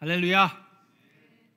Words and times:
할렐루야. 0.00 0.48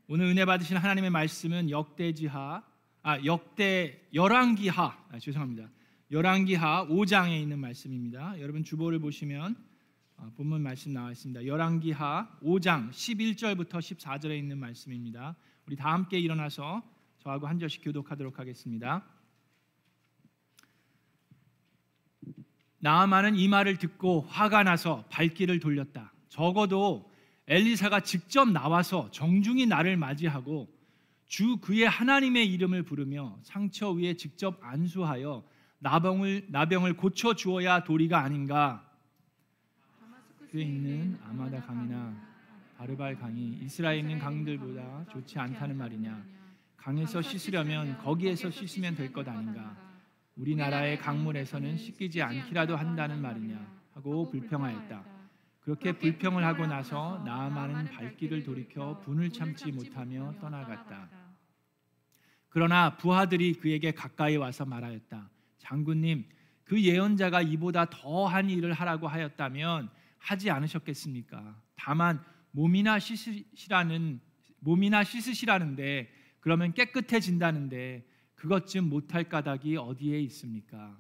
오늘 0.08 0.26
은혜 0.26 0.46
받으신 0.46 0.76
하나님의 0.76 1.12
말씀은 1.12 1.70
역대지하 1.70 2.64
아 3.04 3.24
역대 3.24 4.02
열왕기하 4.16 5.06
아, 5.12 5.20
죄송합니다. 5.20 5.70
열왕기하 6.10 6.88
5장에 6.88 7.40
있는 7.40 7.60
말씀입니다. 7.60 8.40
여러분 8.40 8.64
주보를 8.64 8.98
보시면 8.98 9.56
아, 10.18 10.32
본문 10.36 10.64
말씀 10.64 10.92
나와 10.92 11.12
있습니다. 11.12 11.46
열왕기하 11.46 12.40
5장 12.42 12.90
11절부터 12.90 13.74
14절에 13.74 14.36
있는 14.40 14.58
말씀입니다. 14.58 15.36
우리 15.68 15.76
다 15.76 15.94
함께 15.94 16.18
일어나서 16.18 16.82
저하고 17.20 17.46
한 17.46 17.60
절씩 17.60 17.84
교독하도록 17.84 18.40
하겠습니다. 18.40 19.06
나아만은 22.80 23.36
이 23.36 23.48
말을 23.48 23.78
듣고 23.78 24.22
화가 24.22 24.64
나서 24.64 25.06
발길을 25.12 25.60
돌렸다. 25.60 26.12
적어도 26.30 27.11
엘리사가 27.52 28.00
직접 28.00 28.50
나와서 28.50 29.12
정중히 29.12 29.66
나를 29.66 29.98
맞이하고 29.98 30.70
주 31.28 31.58
그의 31.58 31.84
하나님의 31.84 32.48
이름을 32.48 32.84
부르며 32.84 33.38
상처 33.44 33.92
위에 33.92 34.14
직접 34.14 34.58
안수하여 34.62 35.44
나병을 35.80 36.48
나병을 36.48 36.96
고쳐 36.96 37.34
주어야 37.34 37.84
도리가 37.84 38.22
아닌가. 38.22 38.90
그에 40.50 40.62
있는 40.62 41.20
아마다 41.28 41.62
강이나 41.62 42.16
바르발 42.78 43.20
강이 43.20 43.60
이스라엘에 43.64 44.00
있는 44.00 44.18
강들보다 44.18 45.08
좋지 45.12 45.38
않다는 45.38 45.76
말이냐. 45.76 46.24
강에서 46.78 47.22
씻으려면 47.22 47.98
거기에서 47.98 48.50
씻으면 48.50 48.96
될 48.96 49.12
것 49.12 49.28
아닌가. 49.28 49.76
우리나라의 50.38 50.98
강물에서는 51.00 51.76
씻기지 51.76 52.22
않기라도 52.22 52.78
한다는 52.78 53.22
말이냐 53.22 53.60
하고 53.94 54.30
불평하였다. 54.32 55.11
그렇게 55.62 55.92
불평을 55.92 56.44
하고 56.44 56.66
나서 56.66 57.22
나아만은 57.24 57.86
발길을 57.86 58.44
돌이켜 58.44 59.00
분을 59.02 59.30
참지 59.30 59.72
못하며 59.72 60.34
떠나갔다. 60.40 61.10
그러나 62.50 62.98
부하들이 62.98 63.54
그에게 63.54 63.92
가까이 63.92 64.36
와서 64.36 64.66
말하였다. 64.66 65.30
장군님, 65.60 66.26
그 66.64 66.82
예언자가 66.82 67.42
이보다 67.42 67.86
더한 67.86 68.50
일을 68.50 68.74
하라고 68.74 69.08
하였다면 69.08 69.90
하지 70.18 70.50
않으셨겠습니까? 70.50 71.62
다만 71.76 72.24
몸이나 72.52 73.00
씻으시라는 73.00 74.20
몸이나 74.60 75.04
씻으시라는데 75.04 76.12
그러면 76.40 76.74
깨끗해진다는데 76.74 78.06
그것 78.36 78.68
좀 78.68 78.90
못할 78.90 79.24
까닭이 79.30 79.78
어디에 79.78 80.20
있습니까? 80.22 80.98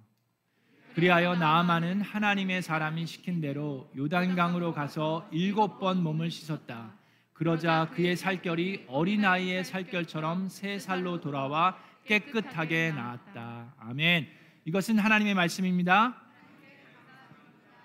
그리하여 0.96 1.36
나아만은 1.36 2.02
하나님의 2.02 2.62
사람이 2.62 3.06
시킨 3.06 3.40
대로 3.40 3.90
요단강으로 3.96 4.74
가서 4.74 5.28
일곱 5.32 5.80
번 5.80 6.04
몸을 6.04 6.30
씻었다. 6.30 6.92
그러자 7.34 7.90
그의 7.94 8.18
살결이 8.18 8.86
어린아이의 8.88 9.64
살결처럼 9.64 10.50
새 10.50 10.80
살로 10.80 11.22
돌아와 11.22 11.78
깨끗하게 12.06 12.92
나았다. 12.92 13.76
아멘. 13.80 14.28
이것은 14.66 15.00
하나님의 15.00 15.34
말씀입니다. 15.34 16.18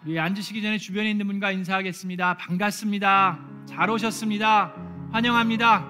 우리 0.04 0.18
앉으시기 0.18 0.60
전에 0.60 0.78
주변에 0.78 1.10
있는 1.10 1.26
분과 1.26 1.52
인사하겠습니다. 1.52 2.36
반갑습니다. 2.36 3.38
잘 3.66 3.88
오셨습니다. 3.88 4.74
환영합니다. 5.12 5.86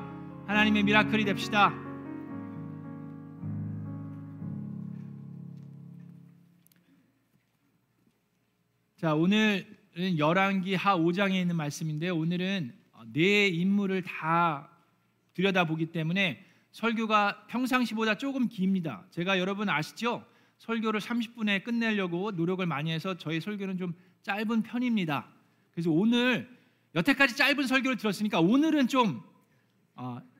하나님의 0.46 0.82
미라클이 0.84 1.24
됩시다. 1.24 1.85
자, 8.96 9.14
오늘은 9.14 10.16
열왕기 10.16 10.74
하 10.74 10.96
5장에 10.96 11.34
있는 11.34 11.54
말씀인데 11.54 12.08
오늘은 12.08 12.72
네 13.12 13.46
인물을 13.46 14.02
다 14.02 14.70
들여다보기 15.34 15.92
때문에 15.92 16.42
설교가 16.72 17.44
평상시보다 17.46 18.16
조금 18.16 18.48
깁니다. 18.48 19.04
제가 19.10 19.38
여러분 19.38 19.68
아시죠? 19.68 20.24
설교를 20.56 21.00
30분에 21.00 21.62
끝내려고 21.62 22.30
노력을 22.30 22.64
많이 22.64 22.90
해서 22.90 23.18
저희 23.18 23.38
설교는 23.38 23.76
좀 23.76 23.94
짧은 24.22 24.62
편입니다. 24.62 25.28
그래서 25.72 25.90
오늘 25.90 26.48
여태까지 26.94 27.36
짧은 27.36 27.66
설교를 27.66 27.98
들었으니까 27.98 28.40
오늘은 28.40 28.88
좀 28.88 29.22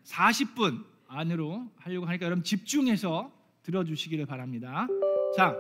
40분 0.04 0.82
아, 1.08 1.19
안으로 1.19 1.70
하려고 1.76 2.06
하니까 2.06 2.25
여러분 2.25 2.42
집중해서 2.42 3.31
들어주시기를 3.64 4.25
바랍니다. 4.25 4.86
자, 5.36 5.54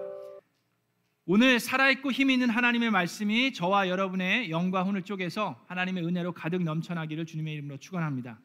오늘 1.28 1.58
살아있고 1.58 2.12
힘 2.12 2.30
있는 2.30 2.48
하나님의 2.50 2.92
말씀이 2.92 3.52
저와 3.52 3.88
여러분의 3.88 4.48
영과 4.48 4.84
혼을 4.84 5.02
쪼개서 5.02 5.60
하나님의 5.66 6.06
은혜로 6.06 6.30
가득 6.30 6.62
넘쳐나기를 6.62 7.26
주님의 7.26 7.54
이름으로 7.54 7.78
축원합니다. 7.78 8.38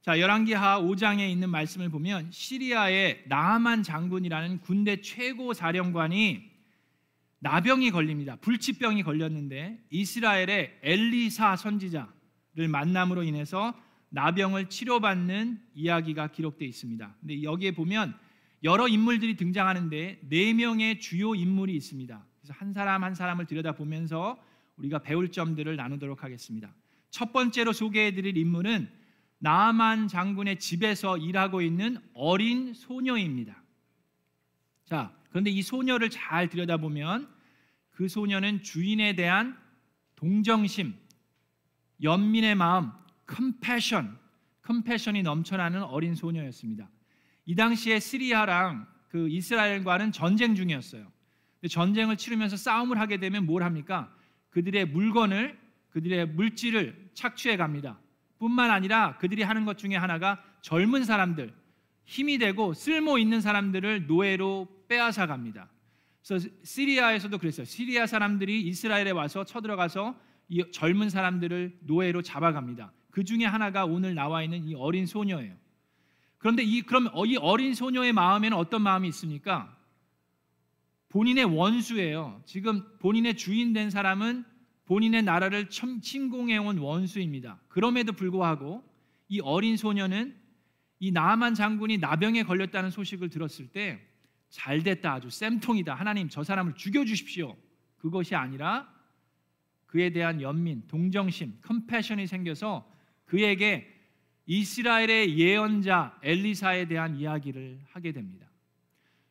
자, 0.00 0.20
열왕기하 0.20 0.80
5장에 0.80 1.28
있는 1.28 1.50
말씀을 1.50 1.88
보면 1.88 2.30
시리아의 2.30 3.24
나하만 3.26 3.82
장군이라는 3.82 4.60
군대 4.60 5.00
최고 5.00 5.52
사령관이 5.52 6.48
나병이 7.40 7.90
걸립니다. 7.90 8.36
불치병이 8.36 9.02
걸렸는데 9.02 9.84
이스라엘의 9.90 10.78
엘리사 10.84 11.56
선지자를 11.56 12.68
만남으로 12.68 13.24
인해서 13.24 13.74
나병을 14.10 14.68
치료받는 14.68 15.60
이야기가 15.74 16.28
기록되어 16.28 16.68
있습니다. 16.68 17.16
근데 17.18 17.42
여기에 17.42 17.72
보면 17.72 18.14
여러 18.62 18.88
인물들이 18.88 19.36
등장하는데 19.36 20.20
네 20.28 20.52
명의 20.52 21.00
주요 21.00 21.34
인물이 21.34 21.74
있습니다. 21.76 22.26
그래서 22.40 22.54
한 22.56 22.72
사람 22.72 23.04
한 23.04 23.14
사람을 23.14 23.46
들여다보면서 23.46 24.42
우리가 24.76 25.00
배울 25.00 25.30
점들을 25.30 25.76
나누도록 25.76 26.22
하겠습니다. 26.22 26.74
첫 27.10 27.32
번째로 27.32 27.72
소개해드릴 27.72 28.36
인물은 28.36 28.90
나만 29.38 30.08
장군의 30.08 30.58
집에서 30.58 31.16
일하고 31.16 31.62
있는 31.62 31.98
어린 32.12 32.74
소녀입니다. 32.74 33.62
자, 34.84 35.16
그런데 35.30 35.50
이 35.50 35.62
소녀를 35.62 36.10
잘 36.10 36.48
들여다보면 36.48 37.28
그 37.90 38.08
소녀는 38.08 38.62
주인에 38.62 39.14
대한 39.14 39.56
동정심, 40.16 40.94
연민의 42.02 42.54
마음, 42.54 42.90
컴패션, 43.26 44.18
컴패션이 44.62 45.22
넘쳐나는 45.22 45.82
어린 45.84 46.14
소녀였습니다. 46.14 46.88
이 47.50 47.56
당시에 47.56 47.98
시리아랑 47.98 48.86
그 49.08 49.28
이스라엘과는 49.28 50.12
전쟁 50.12 50.54
중이었어요. 50.54 51.10
전쟁을 51.68 52.16
치르면서 52.16 52.56
싸움을 52.56 53.00
하게 53.00 53.16
되면 53.16 53.44
뭘 53.44 53.64
합니까? 53.64 54.14
그들의 54.50 54.86
물건을 54.86 55.58
그들의 55.88 56.28
물질을 56.28 57.10
착취해 57.12 57.56
갑니다. 57.56 57.98
뿐만 58.38 58.70
아니라 58.70 59.16
그들이 59.18 59.42
하는 59.42 59.64
것 59.64 59.78
중에 59.78 59.96
하나가 59.96 60.40
젊은 60.62 61.02
사람들, 61.02 61.52
힘이 62.04 62.38
되고 62.38 62.72
쓸모 62.72 63.18
있는 63.18 63.40
사람들을 63.40 64.06
노예로 64.06 64.68
빼앗아 64.86 65.26
갑니다. 65.26 65.68
그래서 66.24 66.48
시리아에서도 66.62 67.36
그랬어요. 67.36 67.64
시리아 67.64 68.06
사람들이 68.06 68.62
이스라엘에 68.62 69.10
와서 69.10 69.44
쳐들어가서 69.44 70.16
이 70.50 70.62
젊은 70.70 71.10
사람들을 71.10 71.80
노예로 71.80 72.22
잡아갑니다. 72.22 72.92
그 73.10 73.24
중에 73.24 73.44
하나가 73.44 73.86
오늘 73.86 74.14
나와 74.14 74.44
있는 74.44 74.62
이 74.68 74.76
어린 74.76 75.04
소녀예요. 75.04 75.56
그런데 76.40 76.62
이 76.62 76.80
그럼 76.80 77.08
이 77.26 77.36
어린 77.36 77.74
소녀의 77.74 78.14
마음에는 78.14 78.56
어떤 78.56 78.82
마음이 78.82 79.06
있습니까? 79.08 79.76
본인의 81.10 81.44
원수예요. 81.44 82.42
지금 82.46 82.82
본인의 82.98 83.36
주인 83.36 83.74
된 83.74 83.90
사람은 83.90 84.44
본인의 84.86 85.22
나라를 85.22 85.68
침공해온 85.68 86.78
원수입니다. 86.78 87.60
그럼에도 87.68 88.12
불구하고 88.12 88.82
이 89.28 89.40
어린 89.40 89.76
소녀는 89.76 90.34
이 90.98 91.12
나만 91.12 91.54
장군이 91.54 91.98
나병에 91.98 92.44
걸렸다는 92.44 92.90
소식을 92.90 93.28
들었을 93.28 93.68
때 93.68 94.00
잘됐다 94.48 95.12
아주 95.12 95.30
쌤통이다 95.30 95.94
하나님 95.94 96.28
저 96.28 96.42
사람을 96.42 96.74
죽여주십시오 96.74 97.56
그것이 97.98 98.34
아니라 98.34 98.92
그에 99.86 100.10
대한 100.10 100.40
연민 100.40 100.86
동정심 100.88 101.58
compassion이 101.62 102.26
생겨서 102.26 102.90
그에게 103.26 103.99
이스라엘의 104.50 105.38
예언자 105.38 106.18
엘리사에 106.24 106.88
대한 106.88 107.14
이야기를 107.14 107.78
하게 107.92 108.10
됩니다. 108.10 108.48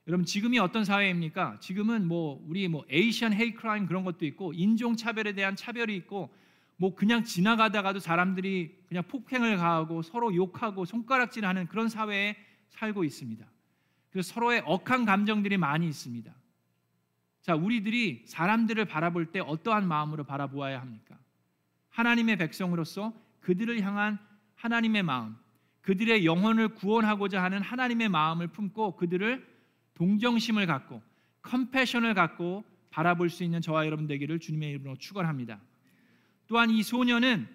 여러분 0.08 0.26
지금이 0.26 0.60
어떤 0.60 0.86
사회입니까? 0.86 1.60
지금은 1.60 2.08
뭐 2.08 2.42
우리 2.48 2.70
뭐 2.70 2.86
Asian 2.90 3.34
hate 3.34 3.54
crime 3.54 3.86
그런 3.86 4.06
것도 4.06 4.26
있고 4.28 4.54
인종 4.54 4.96
차별에 4.96 5.34
대한 5.34 5.58
차별이 5.58 5.94
있고 5.98 6.34
뭐 6.78 6.96
그냥 6.96 7.26
지나가다가도 7.26 8.00
사람들이 8.00 8.78
그냥 8.88 9.04
폭행을 9.10 9.58
가하고 9.58 10.04
서로 10.04 10.34
욕하고 10.34 10.86
손가락질하는 10.86 11.68
그런 11.68 11.90
사회에 11.90 12.38
살고 12.70 13.04
있습니다. 13.04 13.46
그래서 14.12 14.34
서로의 14.34 14.64
억한 14.66 15.04
감정들이 15.04 15.58
많이 15.58 15.86
있습니다. 15.90 16.34
자, 17.42 17.56
우리들이 17.56 18.24
사람들을 18.26 18.86
바라볼 18.86 19.34
때 19.34 19.42
어떠한 19.42 19.86
마음으로 19.86 20.24
바라보아야 20.24 20.80
합니까? 20.80 21.18
하나님의 21.90 22.38
백성으로서 22.38 23.12
그들을 23.42 23.82
향한 23.82 24.18
하나님의 24.60 25.04
마음, 25.04 25.38
그들의 25.82 26.26
영혼을 26.26 26.70
구원하고자 26.70 27.42
하는 27.42 27.62
하나님의 27.62 28.10
마음을 28.10 28.48
품고 28.48 28.98
그들을 28.98 29.48
동정심을 29.96 30.68
갖고 30.68 31.02
컴패션을 31.42 32.14
갖고 32.14 32.64
바라볼 32.90 33.30
수 33.30 33.44
있는 33.44 33.62
저와 33.62 33.86
여러분 33.86 34.06
되기를 34.06 34.40
주님의 34.40 34.70
이름으로 34.72 34.98
축원합니다. 34.98 35.62
또한 36.48 36.70
이 36.70 36.84
소녀는 36.84 37.48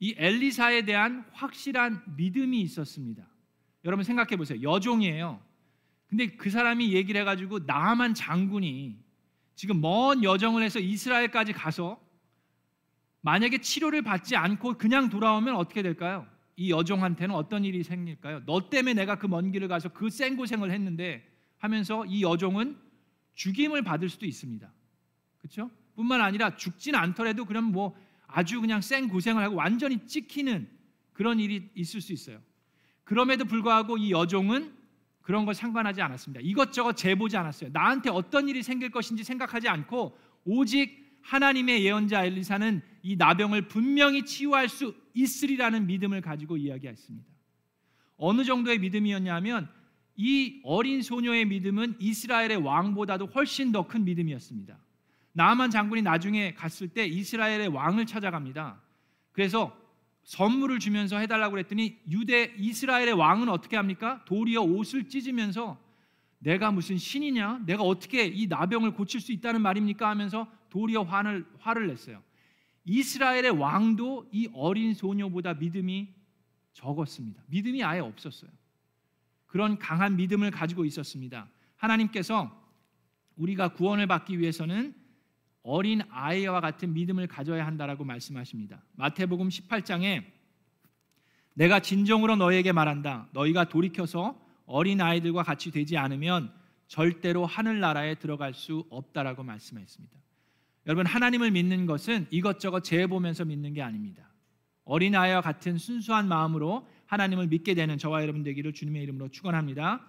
이 0.00 0.14
엘리사에 0.16 0.82
대한 0.82 1.24
확실한 1.32 2.02
믿음이 2.16 2.60
있었습니다. 2.62 3.24
여러분 3.84 4.04
생각해 4.04 4.36
보세요. 4.36 4.60
여종이에요. 4.60 5.40
근데 6.08 6.26
그 6.26 6.50
사람이 6.50 6.92
얘기를 6.92 7.20
해가지고 7.20 7.60
나만 7.60 8.14
장군이 8.14 8.96
지금 9.54 9.80
먼 9.80 10.24
여정을 10.24 10.62
해서 10.62 10.80
이스라엘까지 10.80 11.52
가서 11.52 12.00
만약에 13.20 13.58
치료를 13.58 14.02
받지 14.02 14.36
않고 14.36 14.78
그냥 14.78 15.08
돌아오면 15.08 15.56
어떻게 15.56 15.82
될까요? 15.82 16.26
이 16.56 16.70
여종한테는 16.70 17.34
어떤 17.34 17.64
일이 17.64 17.82
생길까요? 17.82 18.42
너 18.46 18.68
때문에 18.68 18.94
내가 18.94 19.16
그 19.16 19.26
먼 19.28 19.52
길을 19.52 19.68
가서 19.68 19.90
그 19.90 20.10
생고생을 20.10 20.70
했는데 20.70 21.26
하면서 21.58 22.04
이 22.06 22.22
여종은 22.22 22.76
죽임을 23.34 23.82
받을 23.82 24.08
수도 24.08 24.26
있습니다. 24.26 24.70
그렇죠? 25.38 25.70
뿐만 25.94 26.20
아니라 26.20 26.56
죽진 26.56 26.94
않더라도 26.94 27.44
그럼 27.44 27.64
뭐 27.64 27.96
아주 28.26 28.60
그냥 28.60 28.80
생 28.80 29.08
고생을 29.08 29.42
하고 29.42 29.56
완전히 29.56 30.06
찍히는 30.06 30.68
그런 31.12 31.40
일이 31.40 31.70
있을 31.74 32.00
수 32.00 32.12
있어요. 32.12 32.40
그럼에도 33.04 33.44
불구하고 33.44 33.96
이 33.96 34.10
여종은 34.10 34.76
그런 35.22 35.44
걸 35.44 35.54
상관하지 35.54 36.00
않았습니다. 36.02 36.40
이것저것 36.42 36.94
재보지 36.94 37.36
않았어요. 37.36 37.70
나한테 37.72 38.10
어떤 38.10 38.48
일이 38.48 38.62
생길 38.62 38.90
것인지 38.90 39.24
생각하지 39.24 39.68
않고 39.68 40.16
오직 40.44 41.07
하나님의 41.22 41.84
예언자 41.84 42.24
엘리사는 42.24 42.82
이 43.02 43.16
나병을 43.16 43.68
분명히 43.68 44.24
치유할 44.24 44.68
수 44.68 44.94
있으리라는 45.14 45.86
믿음을 45.86 46.20
가지고 46.20 46.56
이야기했습니다. 46.56 47.26
어느 48.16 48.44
정도의 48.44 48.78
믿음이었냐면 48.78 49.68
이 50.16 50.60
어린 50.64 51.02
소녀의 51.02 51.44
믿음은 51.44 51.96
이스라엘의 52.00 52.56
왕보다도 52.56 53.26
훨씬 53.26 53.70
더 53.70 53.86
큰 53.86 54.04
믿음이었습니다. 54.04 54.76
나만 55.32 55.70
장군이 55.70 56.02
나중에 56.02 56.54
갔을 56.54 56.88
때 56.88 57.06
이스라엘의 57.06 57.68
왕을 57.68 58.06
찾아갑니다. 58.06 58.80
그래서 59.32 59.76
선물을 60.24 60.80
주면서 60.80 61.16
해달라고 61.18 61.52
그랬더니 61.52 61.98
유대 62.10 62.52
이스라엘의 62.58 63.12
왕은 63.12 63.48
어떻게 63.48 63.76
합니까? 63.76 64.24
도리어 64.26 64.62
옷을 64.62 65.08
찢으면서 65.08 65.80
내가 66.40 66.70
무슨 66.72 66.98
신이냐? 66.98 67.62
내가 67.66 67.82
어떻게 67.82 68.26
이 68.26 68.46
나병을 68.48 68.94
고칠 68.94 69.20
수 69.20 69.32
있다는 69.32 69.62
말입니까? 69.62 70.08
하면서 70.08 70.48
도리어 70.70 71.02
화를 71.02 71.46
화를 71.58 71.86
냈어요. 71.86 72.22
이스라엘의 72.84 73.50
왕도 73.50 74.30
이 74.32 74.48
어린 74.54 74.94
소녀보다 74.94 75.54
믿음이 75.54 76.14
적었습니다. 76.72 77.42
믿음이 77.48 77.82
아예 77.84 78.00
없었어요. 78.00 78.50
그런 79.46 79.78
강한 79.78 80.16
믿음을 80.16 80.50
가지고 80.50 80.84
있었습니다. 80.84 81.48
하나님께서 81.76 82.50
우리가 83.36 83.68
구원을 83.74 84.06
받기 84.06 84.38
위해서는 84.38 84.94
어린 85.62 86.02
아이와 86.10 86.60
같은 86.60 86.94
믿음을 86.94 87.26
가져야 87.26 87.66
한다라고 87.66 88.04
말씀하십니다. 88.04 88.82
마태복음 88.94 89.48
18장에 89.48 90.24
내가 91.54 91.80
진정으로 91.80 92.36
너희에게 92.36 92.72
말한다. 92.72 93.28
너희가 93.32 93.68
돌이켜서 93.68 94.40
어린 94.64 95.00
아이들과 95.00 95.42
같이 95.42 95.70
되지 95.70 95.96
않으면 95.96 96.52
절대로 96.86 97.44
하늘나라에 97.46 98.14
들어갈 98.14 98.54
수 98.54 98.86
없다라고 98.90 99.42
말씀했습니다. 99.42 100.16
여러분 100.88 101.04
하나님을 101.04 101.50
믿는 101.50 101.84
것은 101.84 102.26
이것저것 102.30 102.80
재해 102.80 103.06
보면서 103.06 103.44
믿는 103.44 103.74
게 103.74 103.82
아닙니다. 103.82 104.26
어린 104.84 105.14
아이와 105.14 105.42
같은 105.42 105.76
순수한 105.76 106.26
마음으로 106.28 106.88
하나님을 107.04 107.48
믿게 107.48 107.74
되는 107.74 107.98
저와 107.98 108.22
여러분 108.22 108.42
되기를 108.42 108.72
주님의 108.72 109.02
이름으로 109.02 109.28
축원합니다. 109.28 110.04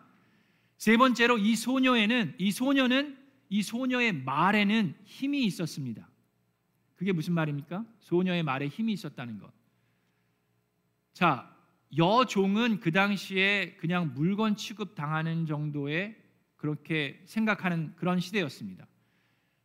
세 0.77 0.95
번째로 0.95 1.37
이 1.37 1.57
소녀에는 1.57 2.35
이 2.37 2.51
소녀는 2.51 3.17
이 3.49 3.61
소녀의 3.61 4.23
말에는 4.23 4.95
힘이 5.03 5.43
있었습니다. 5.45 6.07
그게 6.95 7.11
무슨 7.11 7.33
말입니까? 7.33 7.85
소녀의 7.99 8.43
말에 8.43 8.69
힘이 8.69 8.93
있었다는 8.93 9.37
것. 9.39 9.51
자, 11.11 11.53
여종은 11.97 12.79
그 12.79 12.91
당시에 12.91 13.75
그냥 13.79 14.13
물건 14.13 14.55
취급 14.55 14.95
당하는 14.95 15.45
정도의 15.45 16.15
그렇게 16.55 17.21
생각하는 17.25 17.93
그런 17.97 18.21
시대였습니다. 18.21 18.87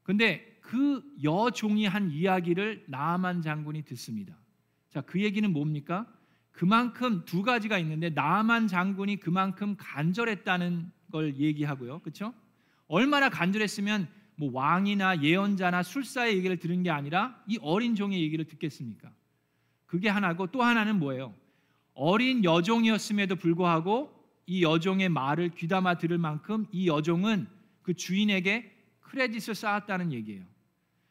근데 0.03 0.54
그 0.75 1.05
여종이 1.23 1.87
한 1.87 2.11
이야기를 2.11 2.87
나만 2.89 3.43
장군이 3.43 3.85
듣습니다. 3.85 4.37
자, 4.91 5.03
그 5.03 5.23
얘기는 5.23 5.49
뭡니까? 5.53 6.05
그만큼 6.51 7.25
두 7.25 7.45
가지가 7.45 7.79
있는데 7.79 8.11
나만 8.11 8.67
장군이 8.67 9.21
그만큼 9.21 9.77
간절했다는 9.79 10.91
걸 11.13 11.37
얘기하고요. 11.37 12.01
그렇죠? 12.01 12.35
얼마나 12.89 13.29
간절했으면 13.29 14.09
뭐 14.35 14.51
왕이나 14.53 15.23
예언자나 15.23 15.85
술사의 15.85 16.39
얘기를 16.39 16.57
들은 16.57 16.83
게 16.83 16.91
아니라 16.91 17.41
이 17.47 17.57
어린 17.63 17.95
종의 17.95 18.21
얘기를 18.21 18.45
듣겠습니까? 18.45 19.13
그게 19.87 20.09
하나고 20.09 20.49
또 20.49 20.65
하나는 20.65 20.99
뭐예요? 20.99 21.33
어린 21.95 22.43
여종이었음에도 22.43 23.37
불구하고 23.37 24.13
이 24.47 24.65
여종의 24.65 25.09
말을 25.09 25.51
귀담아 25.51 25.99
들을 25.99 26.19
만큼 26.19 26.67
이 26.73 26.89
여종은 26.89 27.47
그 27.83 27.95
주인에게 27.95 28.73
크레딧을 29.03 29.55
쌓았다는 29.55 30.13
얘기예요. 30.13 30.53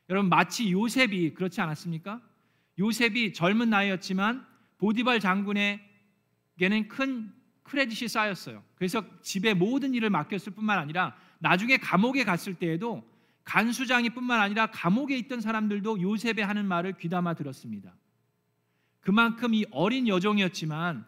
여러분 0.09 0.29
마치 0.29 0.71
요셉이 0.71 1.33
그렇지 1.33 1.61
않았습니까? 1.61 2.21
요셉이 2.79 3.33
젊은 3.33 3.69
나이였지만 3.69 4.45
보디발 4.77 5.19
장군에게는 5.19 6.87
큰 6.89 7.31
크레딧이 7.63 8.09
쌓였어요. 8.09 8.63
그래서 8.75 9.03
집의 9.21 9.55
모든 9.55 9.93
일을 9.93 10.09
맡겼을 10.09 10.53
뿐만 10.53 10.77
아니라 10.77 11.15
나중에 11.39 11.77
감옥에 11.77 12.23
갔을 12.23 12.53
때에도 12.53 13.03
간수장이뿐만 13.45 14.39
아니라 14.39 14.67
감옥에 14.67 15.17
있던 15.17 15.41
사람들도 15.41 16.01
요셉의 16.01 16.45
하는 16.45 16.65
말을 16.65 16.93
귀담아 16.97 17.33
들었습니다. 17.33 17.93
그만큼 19.01 19.53
이 19.53 19.65
어린 19.71 20.07
여종이었지만 20.07 21.05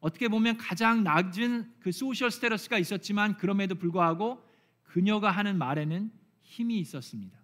어떻게 0.00 0.28
보면 0.28 0.58
가장 0.58 1.02
낮은 1.02 1.72
그 1.80 1.92
소셜 1.92 2.30
스테러스가 2.30 2.78
있었지만 2.78 3.36
그럼에도 3.36 3.74
불구하고 3.74 4.42
그녀가 4.82 5.30
하는 5.30 5.58
말에는 5.58 6.10
힘이 6.42 6.78
있었습니다. 6.80 7.37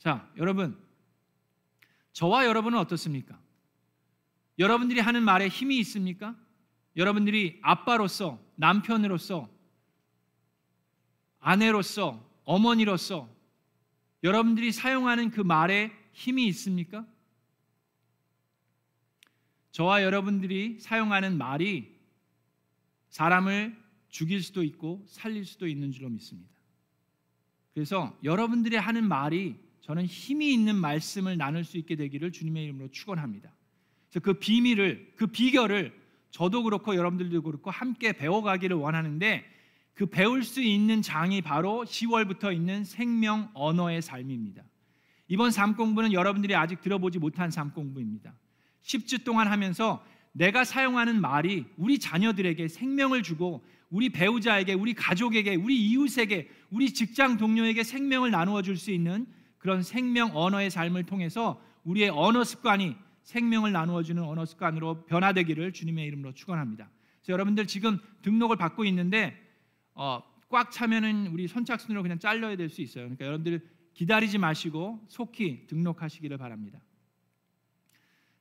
자, 0.00 0.26
여러분 0.38 0.76
저와 2.12 2.46
여러분은 2.46 2.78
어떻습니까? 2.78 3.38
여러분들이 4.58 4.98
하는 4.98 5.22
말에 5.22 5.48
힘이 5.48 5.78
있습니까? 5.80 6.34
여러분들이 6.96 7.60
아빠로서 7.62 8.42
남편으로서 8.56 9.48
아내로서 11.38 12.26
어머니로서 12.44 13.28
여러분들이 14.24 14.72
사용하는 14.72 15.30
그 15.30 15.42
말에 15.42 15.92
힘이 16.12 16.46
있습니까? 16.48 17.06
저와 19.70 20.02
여러분들이 20.02 20.80
사용하는 20.80 21.36
말이 21.36 21.94
사람을 23.10 23.78
죽일 24.08 24.42
수도 24.42 24.62
있고 24.62 25.04
살릴 25.08 25.44
수도 25.44 25.66
있는 25.66 25.92
줄로 25.92 26.08
믿습니다. 26.08 26.50
그래서 27.74 28.18
여러분들이 28.24 28.76
하는 28.76 29.06
말이 29.06 29.69
저는 29.80 30.06
힘이 30.06 30.52
있는 30.52 30.76
말씀을 30.76 31.36
나눌 31.36 31.64
수 31.64 31.78
있게 31.78 31.96
되기를 31.96 32.32
주님의 32.32 32.64
이름으로 32.64 32.88
축원합니다. 32.90 33.52
그래서 34.08 34.20
그 34.20 34.34
비밀을 34.34 35.12
그 35.16 35.26
비결을 35.26 35.98
저도 36.30 36.62
그렇고 36.62 36.94
여러분들도 36.94 37.42
그렇고 37.42 37.70
함께 37.70 38.12
배워가기를 38.12 38.76
원하는데 38.76 39.44
그 39.94 40.06
배울 40.06 40.42
수 40.44 40.62
있는 40.62 41.02
장이 41.02 41.42
바로 41.42 41.84
10월부터 41.84 42.54
있는 42.54 42.84
생명 42.84 43.50
언어의 43.54 44.02
삶입니다. 44.02 44.62
이번 45.28 45.50
삶 45.50 45.76
공부는 45.76 46.12
여러분들이 46.12 46.54
아직 46.54 46.80
들어보지 46.80 47.18
못한 47.18 47.50
삶 47.50 47.72
공부입니다. 47.72 48.34
10주 48.82 49.24
동안 49.24 49.48
하면서 49.48 50.04
내가 50.32 50.64
사용하는 50.64 51.20
말이 51.20 51.66
우리 51.76 51.98
자녀들에게 51.98 52.68
생명을 52.68 53.22
주고 53.22 53.64
우리 53.90 54.08
배우자에게, 54.08 54.72
우리 54.72 54.94
가족에게, 54.94 55.56
우리 55.56 55.76
이웃에게, 55.88 56.48
우리 56.70 56.92
직장 56.94 57.36
동료에게 57.36 57.82
생명을 57.82 58.30
나누어 58.30 58.62
줄 58.62 58.76
수 58.76 58.92
있는 58.92 59.26
그런 59.60 59.82
생명 59.82 60.36
언어의 60.36 60.70
삶을 60.70 61.04
통해서 61.04 61.62
우리의 61.84 62.08
언어 62.10 62.42
습관이 62.42 62.96
생명을 63.22 63.72
나누어 63.72 64.02
주는 64.02 64.22
언어 64.22 64.44
습관으로 64.44 65.04
변화되기를 65.04 65.72
주님의 65.72 66.06
이름으로 66.06 66.32
축원합니다. 66.32 66.90
그래서 67.18 67.32
여러분들 67.34 67.66
지금 67.66 67.98
등록을 68.22 68.56
받고 68.56 68.84
있는데 68.86 69.38
어, 69.94 70.22
꽉 70.48 70.72
차면은 70.72 71.28
우리 71.28 71.46
선착순으로 71.46 72.02
그냥 72.02 72.18
잘려야 72.18 72.56
될 72.56 72.70
수 72.70 72.80
있어요. 72.80 73.04
그러니까 73.04 73.26
여러분들 73.26 73.60
기다리지 73.94 74.38
마시고 74.38 75.04
속히 75.08 75.66
등록하시기를 75.66 76.38
바랍니다. 76.38 76.80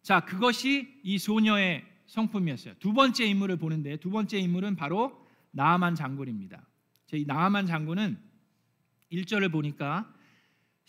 자, 0.02 0.22
그것이 0.22 1.02
이 1.04 1.18
소녀의 1.18 1.86
성품이었어요. 2.08 2.76
두 2.80 2.94
번째 2.94 3.26
인물을 3.26 3.58
보는데 3.58 3.98
두 3.98 4.10
번째 4.10 4.40
인물은 4.40 4.78
바로 4.78 5.28
나아만 5.52 5.96
장군입니다. 5.96 6.66
이 7.14 7.26
나아만 7.28 7.66
장군은 7.66 8.18
1절을 9.12 9.52
보니까 9.52 10.12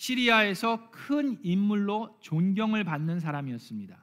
시리아에서 0.01 0.89
큰 0.91 1.39
인물로 1.43 2.17
존경을 2.23 2.85
받는 2.85 3.21
사람이었습니다. 3.21 4.03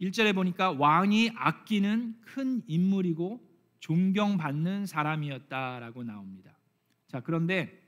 1절에 0.00 0.34
보니까 0.34 0.72
왕이 0.72 1.30
아끼는 1.36 2.16
큰 2.22 2.60
인물이고 2.66 3.40
존경받는 3.78 4.86
사람이었다라고 4.86 6.02
나옵니다. 6.02 6.58
자, 7.06 7.20
그런데 7.20 7.80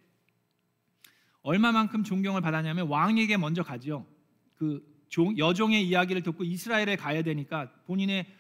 얼마만큼 1.42 2.04
존경을 2.04 2.40
받았냐면 2.40 2.86
왕에게 2.86 3.36
먼저 3.36 3.64
가죠. 3.64 4.06
그 4.54 4.80
종, 5.08 5.36
여종의 5.36 5.88
이야기를 5.88 6.22
듣고 6.22 6.44
이스라엘에 6.44 6.94
가야 6.94 7.22
되니까 7.22 7.68
본인의 7.86 8.32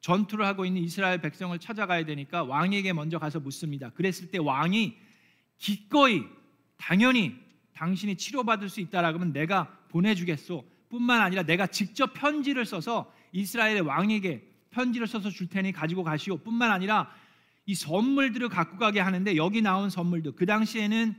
전투를 0.00 0.46
하고 0.46 0.64
있는 0.64 0.80
이스라엘 0.80 1.20
백성을 1.20 1.58
찾아가야 1.58 2.06
되니까 2.06 2.44
왕에게 2.44 2.94
먼저 2.94 3.18
가서 3.18 3.40
묻습니다. 3.40 3.90
그랬을 3.90 4.30
때 4.30 4.38
왕이 4.38 4.96
기꺼이 5.58 6.22
당연히 6.78 7.49
당신이 7.80 8.16
치료받을 8.16 8.68
수 8.68 8.80
있다라고 8.80 9.18
하면 9.18 9.32
내가 9.32 9.74
보내주겠소. 9.88 10.62
뿐만 10.90 11.22
아니라 11.22 11.44
내가 11.44 11.66
직접 11.66 12.12
편지를 12.12 12.66
써서 12.66 13.10
이스라엘의 13.32 13.80
왕에게 13.80 14.46
편지를 14.70 15.06
써서 15.06 15.30
줄 15.30 15.48
테니 15.48 15.72
가지고 15.72 16.04
가시오. 16.04 16.36
뿐만 16.36 16.70
아니라 16.70 17.10
이 17.64 17.74
선물들을 17.74 18.50
갖고 18.50 18.76
가게 18.76 19.00
하는데 19.00 19.34
여기 19.36 19.62
나온 19.62 19.88
선물들 19.88 20.32
그 20.32 20.44
당시에는 20.44 21.14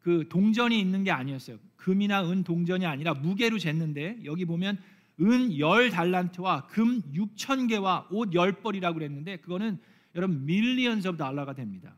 그 0.00 0.26
동전이 0.30 0.80
있는 0.80 1.04
게 1.04 1.10
아니었어요. 1.10 1.58
금이나 1.76 2.24
은 2.30 2.44
동전이 2.44 2.86
아니라 2.86 3.12
무게로 3.12 3.58
쟀는데 3.58 4.24
여기 4.24 4.46
보면 4.46 4.78
은 5.20 5.58
열 5.58 5.90
달란트와 5.90 6.68
금 6.68 7.02
6천 7.12 7.68
개와 7.68 8.08
옷 8.10 8.32
열벌이라고 8.32 8.94
그랬는데 8.94 9.36
그거는 9.38 9.78
여러분 10.14 10.46
millions 10.46 11.08
of 11.08 11.18
dollar가 11.18 11.52
됩니다. 11.52 11.94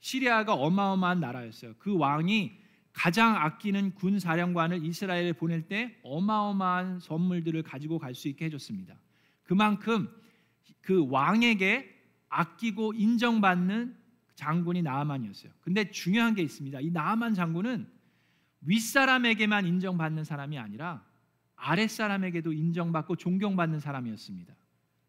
시리아가 0.00 0.54
어마어마한 0.54 1.20
나라였어요. 1.20 1.74
그 1.78 1.96
왕이 1.96 2.61
가장 2.92 3.36
아끼는 3.36 3.94
군 3.94 4.18
사령관을 4.18 4.84
이스라엘에 4.84 5.32
보낼 5.32 5.66
때 5.66 5.96
어마어마한 6.02 7.00
선물들을 7.00 7.62
가지고 7.62 7.98
갈 7.98 8.14
수 8.14 8.28
있게 8.28 8.44
해줬습니다. 8.46 8.94
그만큼 9.44 10.08
그 10.80 11.06
왕에게 11.08 11.88
아끼고 12.28 12.94
인정받는 12.94 13.96
장군이 14.34 14.82
나아만이었어요. 14.82 15.52
근데 15.60 15.90
중요한 15.90 16.34
게 16.34 16.42
있습니다. 16.42 16.80
이 16.80 16.90
나아만 16.90 17.34
장군은 17.34 17.86
윗사람에게만 18.62 19.66
인정받는 19.66 20.24
사람이 20.24 20.58
아니라 20.58 21.04
아랫사람에게도 21.56 22.52
인정받고 22.52 23.16
존경받는 23.16 23.80
사람이었습니다. 23.80 24.54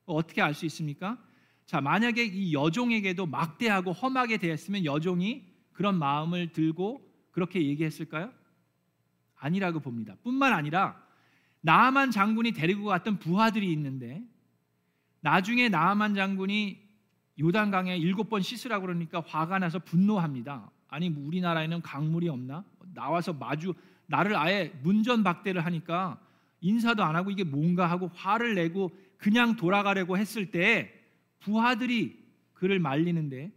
어떻게 0.06 0.42
알 0.42 0.54
수 0.54 0.66
있습니까? 0.66 1.18
자, 1.66 1.82
만약에 1.82 2.26
이 2.26 2.54
여종에게도 2.54 3.26
막대하고 3.26 3.92
험하게 3.94 4.38
대했으면 4.38 4.86
여종이 4.86 5.48
그런 5.72 5.98
마음을 5.98 6.52
들고 6.52 7.02
그렇게 7.34 7.62
얘기했을까요? 7.62 8.32
아니라고 9.36 9.82
봅니다. 9.82 10.16
뿐만 10.24 10.54
아니라 10.54 11.04
나아만 11.62 12.12
장군이 12.12 12.54
데리고 12.54 12.86
갔던 12.86 13.20
부하들이 13.20 13.70
있는데 13.74 14.24
나중에 15.20 15.68
나아만 15.68 16.16
장군이 16.16 16.82
요단강에 17.40 17.98
일곱 17.98 18.30
번 18.30 18.42
씻으라고 18.42 18.86
그러니까 18.86 19.22
화가 19.26 19.60
나서 19.60 19.80
분노합니다. 19.80 20.70
아니 20.88 21.10
우리나라에는 21.10 21.82
강물이 21.82 22.30
없나? 22.30 22.64
나와서 22.94 23.34
마주 23.34 23.74
나를 24.06 24.36
아예 24.36 24.72
문전박대를 24.84 25.66
하니까 25.66 26.20
인사도 26.62 27.04
안 27.04 27.16
하고 27.16 27.32
이게 27.32 27.44
뭔가 27.44 27.90
하고 27.90 28.10
화를 28.14 28.56
내고 28.56 28.92
그냥 29.18 29.56
돌아가려고 29.56 30.18
했을 30.18 30.52
때 30.52 30.94
부하들이 31.40 32.24
그를 32.54 32.80
말리는데 32.80 33.52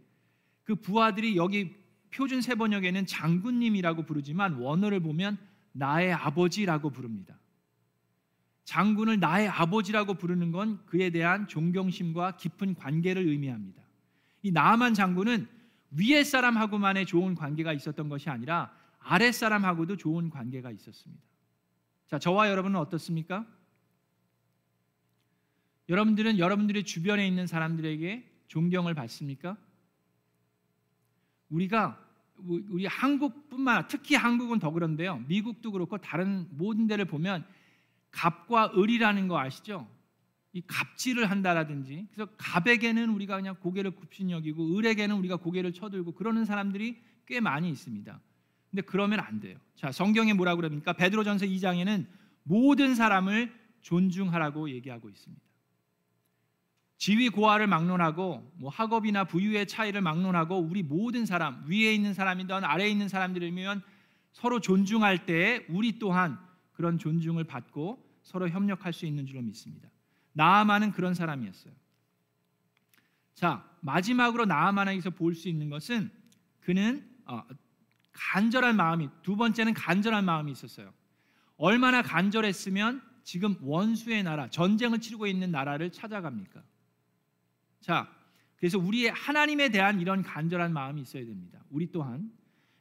그 0.63 0.75
부하들이 0.75 1.37
여기 1.37 1.76
표준 2.13 2.41
세번역에는 2.41 3.05
장군님이라고 3.05 4.03
부르지만 4.03 4.53
원어를 4.53 4.99
보면 4.99 5.37
나의 5.71 6.13
아버지라고 6.13 6.89
부릅니다. 6.89 7.37
장군을 8.63 9.19
나의 9.19 9.47
아버지라고 9.47 10.15
부르는 10.15 10.51
건 10.51 10.85
그에 10.87 11.09
대한 11.09 11.47
존경심과 11.47 12.37
깊은 12.37 12.75
관계를 12.75 13.25
의미합니다. 13.25 13.81
이 14.43 14.51
나만 14.51 14.93
장군은 14.93 15.47
위에 15.91 16.23
사람하고만의 16.23 17.05
좋은 17.05 17.35
관계가 17.35 17.71
있었던 17.73 18.09
것이 18.09 18.29
아니라 18.29 18.73
아랫 18.99 19.33
사람하고도 19.33 19.95
좋은 19.95 20.29
관계가 20.29 20.71
있었습니다. 20.71 21.23
자, 22.07 22.19
저와 22.19 22.49
여러분은 22.49 22.77
어떻습니까? 22.79 23.45
여러분들은 25.89 26.37
여러분들의 26.37 26.83
주변에 26.83 27.25
있는 27.25 27.47
사람들에게 27.47 28.29
존경을 28.47 28.93
받습니까? 28.93 29.57
우리가 31.49 32.03
우리 32.37 32.85
한국뿐만 32.85 33.87
특히 33.87 34.15
한국은 34.15 34.59
더 34.59 34.71
그런데요. 34.71 35.23
미국도 35.27 35.71
그렇고 35.71 35.97
다른 35.97 36.47
모든 36.51 36.87
데를 36.87 37.05
보면 37.05 37.45
갑과 38.11 38.73
을이라는 38.77 39.27
거 39.27 39.39
아시죠? 39.39 39.87
이 40.53 40.61
갑질을 40.65 41.29
한다라든지 41.29 42.07
그래서 42.13 42.31
갑에게는 42.37 43.09
우리가 43.09 43.35
그냥 43.35 43.55
고개를 43.59 43.91
굽신 43.91 44.31
여기고 44.31 44.77
을에게는 44.77 45.15
우리가 45.15 45.37
고개를 45.37 45.73
쳐들고 45.73 46.13
그러는 46.13 46.45
사람들이 46.45 47.01
꽤 47.25 47.39
많이 47.39 47.69
있습니다. 47.69 48.19
근데 48.69 48.81
그러면 48.81 49.19
안 49.19 49.39
돼요. 49.39 49.57
자, 49.75 49.91
성경에 49.91 50.33
뭐라 50.33 50.55
그럽니까? 50.55 50.93
베드로전서 50.93 51.45
2장에는 51.45 52.07
모든 52.43 52.95
사람을 52.95 53.53
존중하라고 53.81 54.69
얘기하고 54.71 55.09
있습니다. 55.09 55.46
지위 56.97 57.29
고하를 57.29 57.67
막론하고 57.67 58.51
뭐 58.55 58.69
학업이나 58.69 59.23
부유의 59.23 59.67
차이를 59.67 60.01
막론하고 60.01 60.57
우리 60.57 60.81
모든 60.81 61.25
사람 61.25 61.63
위에 61.67 61.93
있는 61.93 62.13
사람이든 62.13 62.63
아래에 62.63 62.89
있는 62.89 63.07
사람들이면 63.07 63.83
서로 64.33 64.59
존중할 64.59 65.25
때 65.25 65.65
우리 65.69 65.99
또한 65.99 66.39
그런 66.73 66.97
존중을 66.97 67.43
받고 67.43 68.03
서로 68.23 68.49
협력할 68.49 68.93
수 68.93 69.05
있는 69.05 69.25
줄로 69.25 69.41
믿습니다. 69.41 69.89
나아만은 70.33 70.91
그런 70.91 71.13
사람이었어요. 71.13 71.73
자 73.35 73.63
마지막으로 73.81 74.45
나아만에게서 74.45 75.11
볼 75.11 75.35
수 75.35 75.47
있는 75.47 75.69
것은 75.69 76.11
그는 76.61 77.07
어, 77.25 77.43
간절한 78.11 78.75
마음이 78.75 79.09
두 79.21 79.35
번째는 79.35 79.73
간절한 79.75 80.25
마음이 80.25 80.51
있었어요. 80.51 80.91
얼마나 81.57 82.01
간절했으면 82.01 83.01
지금 83.23 83.55
원수의 83.61 84.23
나라 84.23 84.49
전쟁을 84.49 84.99
치르고 84.99 85.27
있는 85.27 85.51
나라를 85.51 85.91
찾아갑니까? 85.91 86.63
자, 87.81 88.11
그래서 88.57 88.77
우리의 88.77 89.11
하나님에 89.11 89.69
대한 89.69 90.01
이런 90.01 90.23
간절한 90.23 90.73
마음이 90.73 91.01
있어야 91.01 91.25
됩니다. 91.25 91.59
우리 91.69 91.91
또한 91.91 92.31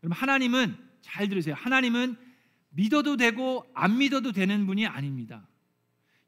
여러분 0.03 0.17
하나님은 0.17 0.77
잘 1.01 1.29
들으세요. 1.29 1.55
하나님은 1.55 2.17
믿어도 2.71 3.17
되고 3.17 3.67
안 3.75 3.99
믿어도 3.99 4.33
되는 4.33 4.67
분이 4.67 4.87
아닙니다. 4.87 5.47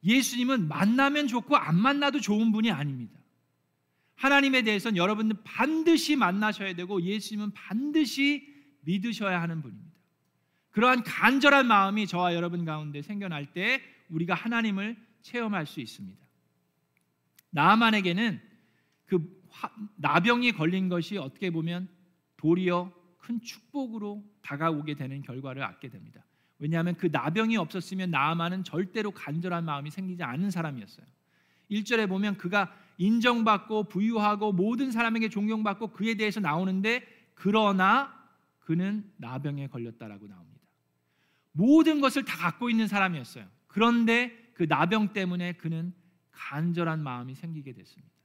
예수님은 0.05 0.69
만나면 0.69 1.27
좋고 1.27 1.57
안 1.57 1.79
만나도 1.79 2.21
좋은 2.21 2.53
분이 2.53 2.71
아닙니다. 2.71 3.19
하나님에 4.17 4.63
대해서는 4.63 4.97
여러분은 4.97 5.37
반드시 5.45 6.17
만나셔야 6.17 6.75
되고 6.75 7.01
예수님은 7.03 7.53
반드시 7.53 8.55
믿으셔야 8.83 9.41
하는 9.41 9.63
분입니다. 9.63 9.97
그러한 10.71 11.03
간절한 11.03 11.67
마음이 11.67 12.07
저와 12.07 12.35
여러분 12.35 12.65
가운데 12.65 13.03
생겨날 13.03 13.53
때 13.53 13.83
우리가 14.11 14.35
하나님을 14.35 14.97
체험할 15.23 15.67
수 15.67 15.81
있습니다. 15.81 16.27
나만에게는 17.51 18.48
그 19.09 19.43
나병이 19.97 20.53
걸린 20.53 20.89
것이 20.89 21.17
어떻게 21.17 21.51
보면 21.51 21.89
도리어 22.37 22.93
큰 23.19 23.41
축복으로 23.41 24.23
다가오게 24.43 24.95
되는 24.95 25.23
결과를 25.23 25.63
얻게 25.63 25.89
됩니다. 25.89 26.25
왜냐하면 26.59 26.95
그 26.97 27.09
나병이 27.11 27.57
없었으면 27.57 28.11
나아만은 28.11 28.65
절대로 28.65 29.11
간절한 29.11 29.65
마음이 29.65 29.91
생기지 29.91 30.23
않은 30.23 30.51
사람이었어요. 30.51 31.07
1절에 31.71 32.09
보면 32.09 32.37
그가 32.37 32.75
인정받고 32.99 33.85
부유하고 33.85 34.53
모든 34.53 34.91
사람에게 34.91 35.29
존경받고 35.29 35.93
그에 35.93 36.15
대해서 36.15 36.41
나오는데 36.41 37.07
그러나 37.35 38.15
그는 38.61 39.11
나병에 39.17 39.69
걸렸다라고 39.69 40.27
나옵니다. 40.27 40.69
모든 41.53 42.01
것을 42.01 42.25
다 42.25 42.37
갖고 42.37 42.71
있는 42.71 42.87
사람이었어요. 42.87 43.47
그런데 43.67 44.53
그 44.55 44.65
나병 44.69 45.13
때문에 45.13 45.55
그는 45.55 45.95
간절한 46.33 47.03
마음이 47.03 47.35
생기게 47.35 47.73
됐습니다. 47.73 48.18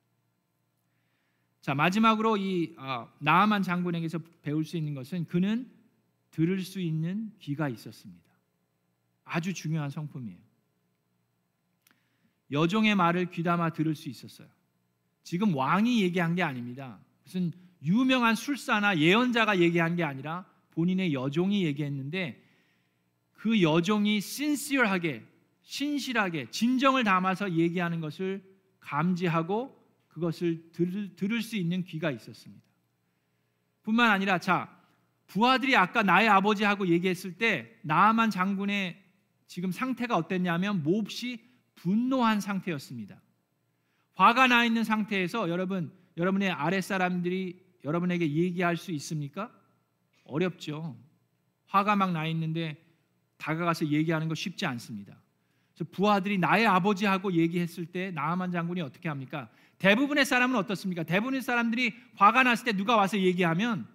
자 1.64 1.74
마지막으로 1.74 2.36
이 2.36 2.76
어, 2.78 3.10
나아만 3.20 3.64
장군에게서 3.64 4.20
배울 4.42 4.66
수 4.66 4.76
있는 4.76 4.94
것은 4.94 5.26
그는 5.28 5.72
들을 6.30 6.60
수 6.60 6.82
있는 6.82 7.32
귀가 7.40 7.70
있었습니다. 7.70 8.22
아주 9.24 9.54
중요한 9.54 9.90
성품이에요. 9.90 10.38
여종의 12.52 12.96
말을 12.96 13.30
귀담아 13.32 13.70
들을 13.70 13.96
수 13.96 14.10
있었어요. 14.10 14.50
지금 15.24 15.56
왕이 15.56 16.02
얘기한 16.02 16.36
게 16.36 16.44
아닙니다. 16.44 17.00
무슨 17.24 17.54
유명한 17.82 18.36
술사나 18.36 18.98
예언자가 18.98 19.60
얘기한 19.60 19.96
게 19.96 20.04
아니라 20.04 20.46
본인의 20.72 21.14
여종이 21.14 21.64
얘기했는데 21.64 22.44
그 23.32 23.62
여종이 23.62 24.20
신시얼하게 24.20 25.26
신실하게 25.62 26.50
진정을 26.52 27.06
담아서 27.06 27.54
얘기하는 27.54 28.02
것을 28.02 28.44
감지하고 28.82 29.82
그것을 30.14 30.72
들, 30.72 31.16
들을 31.16 31.42
수 31.42 31.56
있는 31.56 31.84
귀가 31.84 32.12
있었습니다. 32.12 32.64
뿐만 33.82 34.12
아니라 34.12 34.38
자 34.38 34.70
부하들이 35.28 35.76
아까 35.76 36.04
나의 36.04 36.30
아버지하고 36.30 36.88
얘기했을 36.88 37.38
때 37.38 37.76
나아만 37.82 38.30
장군의 38.30 39.02
지금 39.48 39.72
상태가 39.72 40.16
어땠냐면 40.16 40.84
몹시 40.84 41.44
분노한 41.76 42.40
상태였습니다. 42.42 43.20
화가 44.14 44.48
나 44.48 44.64
있는 44.64 44.84
상태에서 44.84 45.50
여러분 45.50 45.92
여러분의 46.18 46.52
아랫 46.52 46.84
사람들이 46.84 47.60
여러분에게 47.84 48.32
얘기할 48.32 48.78
수 48.78 48.92
있습니까? 48.92 49.52
어렵죠. 50.26 50.96
화가 51.66 51.96
막 51.96 52.12
나 52.12 52.28
있는데 52.28 52.78
다가가서 53.38 53.88
얘기하는 53.88 54.28
거 54.28 54.36
쉽지 54.36 54.66
않습니다. 54.68 55.20
부하들이 55.92 56.38
나의 56.38 56.68
아버지하고 56.68 57.34
얘기했을 57.34 57.88
때 57.88 58.12
나아만 58.12 58.52
장군이 58.52 58.80
어떻게 58.82 59.10
합니까? 59.10 59.50
대부분의 59.84 60.24
사람은 60.24 60.56
어떻습니까? 60.56 61.04
대부분의 61.04 61.42
사람들이 61.42 61.94
화가 62.16 62.44
났을 62.44 62.64
때 62.64 62.72
누가 62.72 62.96
와서 62.96 63.20
얘기하면 63.20 63.86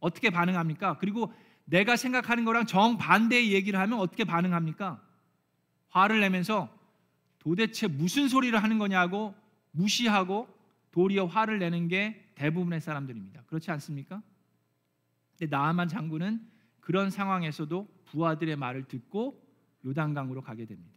어떻게 0.00 0.28
반응합니까? 0.28 0.98
그리고 0.98 1.32
내가 1.66 1.94
생각하는 1.94 2.44
거랑 2.44 2.66
정반대의 2.66 3.52
얘기를 3.52 3.78
하면 3.78 4.00
어떻게 4.00 4.24
반응합니까? 4.24 5.00
화를 5.90 6.18
내면서 6.18 6.68
도대체 7.38 7.86
무슨 7.86 8.28
소리를 8.28 8.60
하는 8.60 8.78
거냐고 8.78 9.36
무시하고 9.70 10.48
도리어 10.90 11.26
화를 11.26 11.60
내는 11.60 11.86
게 11.86 12.28
대부분의 12.34 12.80
사람들입니다. 12.80 13.42
그렇지 13.46 13.70
않습니까? 13.70 14.20
근데 15.38 15.56
나아만 15.56 15.86
장군은 15.86 16.44
그런 16.80 17.08
상황에서도 17.08 17.86
부하들의 18.06 18.56
말을 18.56 18.88
듣고 18.88 19.40
요단강으로 19.84 20.42
가게 20.42 20.66
됩니다. 20.66 20.90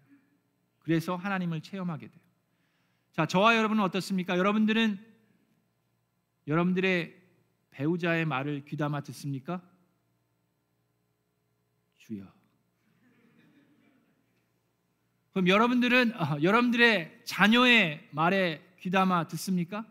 그래서 0.80 1.16
하나님을 1.16 1.62
체험하게 1.62 2.08
돼요. 2.08 2.29
자, 3.20 3.26
저와 3.26 3.58
여러분은 3.58 3.84
어떻습니까? 3.84 4.38
여러분들은 4.38 4.98
여러분들의 6.48 7.22
배우자의 7.70 8.24
말을 8.24 8.64
귀담아 8.64 9.02
듣습니까? 9.02 9.62
주여. 11.98 12.24
그럼 15.34 15.50
여러분들은 15.50 16.14
어, 16.16 16.42
여러분들의 16.42 17.24
자녀의 17.26 18.08
말에 18.12 18.64
귀담아 18.80 19.28
듣습니까? 19.28 19.86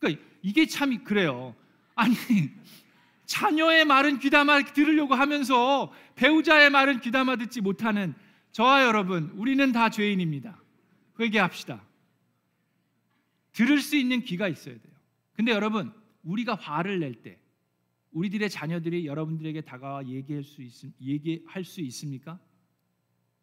그러니까 0.00 0.24
이게 0.42 0.66
참 0.66 1.04
그래요. 1.04 1.54
아니 1.94 2.16
자녀의 3.26 3.84
말은 3.84 4.18
귀담아 4.18 4.64
들으려고 4.72 5.14
하면서 5.14 5.92
배우자의 6.16 6.70
말은 6.70 6.98
귀담아 6.98 7.36
듣지 7.36 7.60
못하는 7.60 8.12
저와 8.50 8.82
여러분, 8.82 9.30
우리는 9.36 9.70
다 9.70 9.88
죄인입니다. 9.88 10.61
회개합시다. 11.18 11.84
들을 13.52 13.80
수 13.80 13.96
있는 13.96 14.20
귀가 14.22 14.48
있어야 14.48 14.74
돼요. 14.78 14.92
근데 15.34 15.52
여러분, 15.52 15.92
우리가 16.22 16.54
화를 16.54 17.00
낼 17.00 17.22
때, 17.22 17.38
우리들의 18.12 18.48
자녀들이 18.50 19.06
여러분들에게 19.06 19.62
다가와 19.62 20.06
얘기할 20.06 20.42
수, 20.42 20.62
있, 20.62 20.72
얘기할 21.00 21.64
수 21.64 21.80
있습니까? 21.80 22.38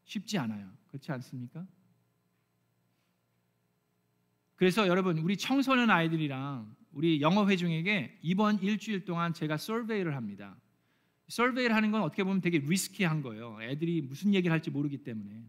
쉽지 0.05 0.37
않아요. 0.37 0.71
그렇지 0.87 1.11
않습니까? 1.11 1.65
그래서 4.55 4.87
여러분, 4.87 5.17
우리 5.19 5.37
청소년 5.37 5.89
아이들이랑 5.89 6.75
우리 6.91 7.21
영어 7.21 7.47
회중에게 7.47 8.19
이번 8.21 8.61
일주일 8.61 9.05
동안 9.05 9.33
제가 9.33 9.57
설베이를 9.57 10.15
합니다. 10.15 10.59
설베이를 11.29 11.75
하는 11.75 11.91
건 11.91 12.01
어떻게 12.01 12.23
보면 12.23 12.41
되게 12.41 12.57
리스키한 12.59 13.21
거예요. 13.21 13.59
애들이 13.61 14.01
무슨 14.01 14.33
얘기를 14.33 14.51
할지 14.51 14.69
모르기 14.69 14.97
때문에. 14.97 15.43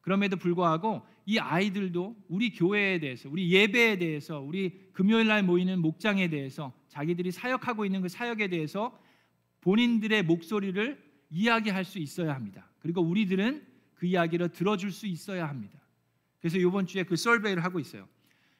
그럼에도 0.00 0.36
불구하고 0.36 1.02
이 1.26 1.38
아이들도 1.38 2.16
우리 2.28 2.52
교회에 2.52 2.98
대해서, 2.98 3.28
우리 3.28 3.52
예배에 3.52 3.98
대해서, 3.98 4.40
우리 4.40 4.88
금요일 4.92 5.26
날 5.28 5.42
모이는 5.42 5.80
목장에 5.80 6.28
대해서 6.28 6.72
자기들이 6.88 7.30
사역하고 7.30 7.84
있는 7.84 8.00
그 8.00 8.08
사역에 8.08 8.48
대해서 8.48 8.98
본인들의 9.60 10.22
목소리를 10.24 11.02
이야기할 11.30 11.84
수 11.84 11.98
있어야 11.98 12.34
합니다. 12.34 12.70
그리고 12.80 13.02
우리들은 13.02 13.64
그 13.94 14.06
이야기를 14.06 14.48
들어줄 14.48 14.90
수 14.90 15.06
있어야 15.06 15.48
합니다. 15.48 15.78
그래서 16.40 16.58
이번 16.58 16.86
주에 16.86 17.02
그 17.02 17.16
설베이를 17.16 17.62
하고 17.62 17.78
있어요. 17.78 18.08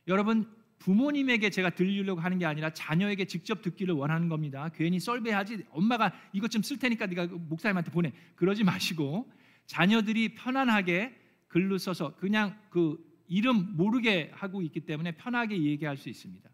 여러분 0.07 0.47
부모님에게 0.79 1.51
제가 1.51 1.71
들리려고 1.71 2.21
하는 2.21 2.39
게 2.39 2.47
아니라 2.47 2.71
자녀에게 2.71 3.25
직접 3.25 3.63
듣기를 3.63 3.95
원하는 3.95 4.29
겁니다. 4.29 4.71
괜히 4.75 5.01
썰배하지 5.01 5.65
엄마가 5.71 6.13
이것 6.33 6.51
좀 6.51 6.63
쓸 6.63 6.79
테니까 6.79 7.07
네가 7.07 7.27
목사님한테 7.27 7.91
보내. 7.91 8.13
그러지 8.35 8.65
마시고 8.65 9.31
자녀들이 9.67 10.35
편안하게 10.35 11.15
글로 11.51 11.77
써서 11.79 12.17
그냥 12.17 12.59
그 12.71 12.99
이름 13.29 13.77
모르게 13.77 14.31
하고 14.33 14.63
있기 14.63 14.81
때문에 14.81 15.13
편하게 15.13 15.63
얘기할 15.63 15.97
수 15.97 16.09
있습니다. 16.09 16.49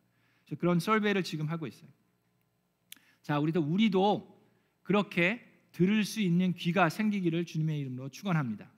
그런 0.59 0.81
썰배를 0.81 1.23
지금 1.23 1.49
하고 1.49 1.67
있어요. 1.67 1.89
자, 3.23 3.39
우리도 3.39 3.61
우리도 3.61 4.37
그렇게 4.83 5.47
들을 5.73 6.05
수 6.05 6.21
있는 6.21 6.55
귀가 6.55 6.89
생기기를 6.89 7.45
주님의 7.45 7.79
이름으로 7.81 8.09
축원합니다. 8.09 8.73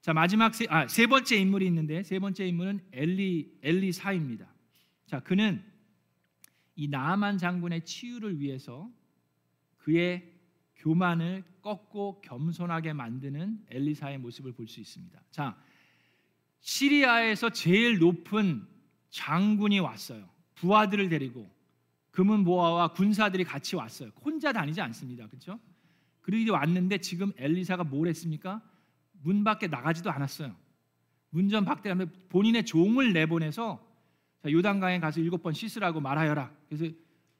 자 0.00 0.14
마지막 0.14 0.54
세, 0.54 0.66
아, 0.68 0.88
세 0.88 1.06
번째 1.06 1.36
인물이 1.36 1.66
있는데 1.66 2.02
세 2.02 2.18
번째 2.18 2.46
인물은 2.46 2.80
엘리 2.92 3.58
엘리사입니다. 3.62 4.52
자 5.06 5.20
그는 5.20 5.62
이 6.74 6.88
나아만 6.88 7.36
장군의 7.38 7.84
치유를 7.84 8.40
위해서 8.40 8.90
그의 9.76 10.39
교만을 10.80 11.44
꺾고 11.62 12.20
겸손하게 12.22 12.92
만드는 12.94 13.66
엘리사의 13.68 14.18
모습을 14.18 14.52
볼 14.52 14.66
수 14.66 14.80
있습니다. 14.80 15.20
자 15.30 15.56
시리아에서 16.60 17.50
제일 17.50 17.98
높은 17.98 18.66
장군이 19.10 19.80
왔어요. 19.80 20.28
부하들을 20.56 21.08
데리고 21.08 21.50
금은 22.10 22.44
보아와 22.44 22.92
군사들이 22.92 23.44
같이 23.44 23.76
왔어요. 23.76 24.10
혼자 24.22 24.52
다니지 24.52 24.80
않습니다. 24.80 25.26
그렇죠? 25.28 25.58
그리고 26.20 26.52
왔는데 26.52 26.98
지금 26.98 27.32
엘리사가 27.36 27.84
뭘 27.84 28.08
했습니까? 28.08 28.62
문 29.22 29.44
밖에 29.44 29.68
나가지도 29.68 30.10
않았어요. 30.10 30.54
문전 31.30 31.64
박대하며 31.64 32.06
본인의 32.28 32.66
종을 32.66 33.12
내보내서 33.12 33.86
요단강에 34.46 35.00
가서 35.00 35.20
일곱 35.20 35.42
번 35.42 35.52
씻으라고 35.52 36.00
말하여라. 36.00 36.52
그래서 36.68 36.94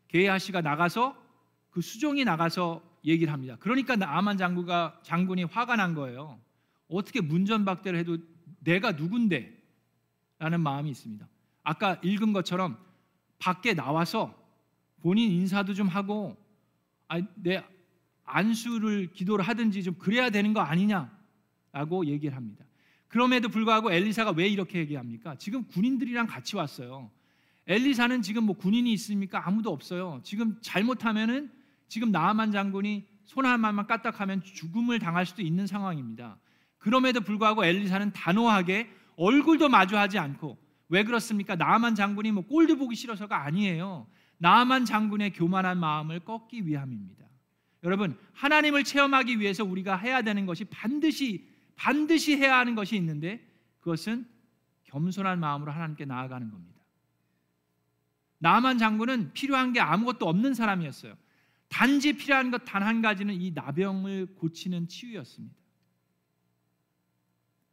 게하시가 0.09 0.61
나가서 0.61 1.16
그 1.70 1.81
수종이 1.81 2.24
나가서 2.24 2.83
얘기를 3.05 3.33
합니다. 3.33 3.57
그러니까 3.61 3.97
아만 4.01 4.37
장군가 4.37 5.01
장군이 5.03 5.45
화가 5.45 5.77
난 5.77 5.95
거예요. 5.95 6.41
어떻게 6.89 7.21
문전박대를 7.21 7.99
해도 7.99 8.19
내가 8.61 8.93
누군데? 8.93 9.59
라는 10.39 10.61
마음이 10.61 10.91
있습니다. 10.91 11.29
아까 11.63 12.01
읽은 12.03 12.33
것처럼 12.33 12.79
밖에 13.39 13.75
나와서 13.75 14.35
본인 15.03 15.31
인사도 15.31 15.75
좀 15.75 15.89
하고 15.89 16.37
아, 17.09 17.21
내 17.35 17.63
안수를 18.25 19.13
기도를 19.13 19.45
하든지 19.47 19.83
좀 19.83 19.95
그래야 19.95 20.31
되는 20.31 20.53
거 20.53 20.61
아니냐? 20.61 21.11
라고 21.73 22.07
얘기를 22.07 22.37
합니다. 22.37 22.65
그럼에도 23.09 23.49
불구하고 23.49 23.93
엘리사가 23.93 24.33
왜 24.33 24.49
이렇게 24.49 24.79
얘기합니까? 24.79 25.37
지금 25.37 25.65
군인들이랑 25.65 26.27
같이 26.27 26.57
왔어요. 26.57 27.11
엘리사는 27.67 28.23
지금 28.23 28.45
뭐 28.45 28.57
군인이 28.57 28.93
있습니까? 28.95 29.47
아무도 29.47 29.73
없어요. 29.73 30.21
지금 30.23 30.57
잘못하면은 30.61 31.51
지금 31.90 32.12
나아만 32.12 32.53
장군이 32.53 33.05
손 33.24 33.44
하나만 33.44 33.87
까딱하면 33.87 34.42
죽음을 34.42 35.00
당할 35.00 35.26
수도 35.26 35.42
있는 35.42 35.66
상황입니다. 35.66 36.38
그럼에도 36.79 37.20
불구하고 37.20 37.64
엘리사는 37.64 38.12
단호하게 38.12 38.88
얼굴도 39.16 39.68
마주하지 39.68 40.18
않고 40.18 40.57
왜 40.88 41.05
그렇습니까? 41.05 41.57
나아만 41.57 41.96
장군이 41.96 42.31
뭐 42.33 42.46
꼴도 42.46 42.76
보기 42.76 42.94
싫어서가 42.94 43.44
아니에요. 43.44 44.07
나아만 44.38 44.85
장군의 44.85 45.33
교만한 45.33 45.79
마음을 45.79 46.20
꺾기 46.20 46.66
위함입니다. 46.66 47.26
여러분, 47.83 48.16
하나님을 48.35 48.85
체험하기 48.85 49.40
위해서 49.40 49.64
우리가 49.64 49.96
해야 49.96 50.22
되는 50.22 50.46
것이 50.46 50.64
반드시 50.64 51.48
반드시 51.74 52.37
해야 52.37 52.59
하는 52.59 52.74
것이 52.74 52.94
있는데 52.96 53.44
그것은 53.81 54.26
겸손한 54.85 55.40
마음으로 55.40 55.72
하나님께 55.72 56.05
나아가는 56.05 56.50
겁니다. 56.50 56.81
나만 58.38 58.79
장군은 58.79 59.33
필요한 59.33 59.72
게 59.72 59.81
아무것도 59.81 60.29
없는 60.29 60.55
사람이었어요. 60.55 61.14
단지 61.70 62.12
필요한 62.12 62.50
것 62.50 62.64
단 62.64 62.83
한 62.83 63.00
가지는 63.00 63.40
이 63.40 63.52
나병을 63.52 64.35
고치는 64.35 64.88
치유였습니다. 64.88 65.56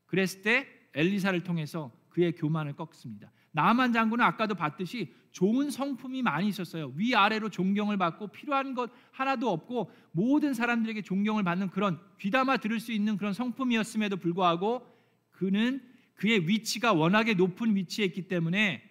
그랬을 0.05 0.41
때 0.43 0.67
엘리사를 0.93 1.43
통해서 1.43 1.91
그의 2.09 2.33
교만을 2.33 2.73
꺾습니다. 2.73 3.31
나만 3.51 3.91
장군은 3.93 4.23
아까도 4.23 4.55
봤듯이 4.55 5.13
좋은 5.31 5.69
성품이 5.69 6.21
많이 6.21 6.47
있었어요. 6.47 6.93
위아래로 6.95 7.49
존경을 7.49 7.97
받고 7.97 8.27
필요한 8.27 8.73
것 8.75 8.91
하나도 9.11 9.49
없고 9.51 9.91
모든 10.11 10.53
사람들에게 10.53 11.01
존경을 11.01 11.43
받는 11.43 11.69
그런 11.69 11.99
귀담아 12.19 12.57
들을 12.57 12.79
수 12.79 12.91
있는 12.91 13.17
그런 13.17 13.33
성품이었음에도 13.33 14.17
불구하고 14.17 14.87
그는 15.31 15.83
그의 16.15 16.47
위치가 16.47 16.93
워낙에 16.93 17.33
높은 17.33 17.75
위치에 17.75 18.05
있기 18.05 18.27
때문에 18.27 18.83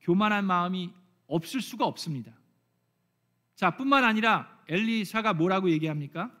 교만한 0.00 0.44
마음이 0.44 0.90
없을 1.26 1.60
수가 1.60 1.84
없습니다. 1.84 2.32
자, 3.54 3.76
뿐만 3.76 4.02
아니라 4.02 4.51
엘리사가 4.72 5.34
뭐라고 5.34 5.70
얘기합니까? 5.70 6.32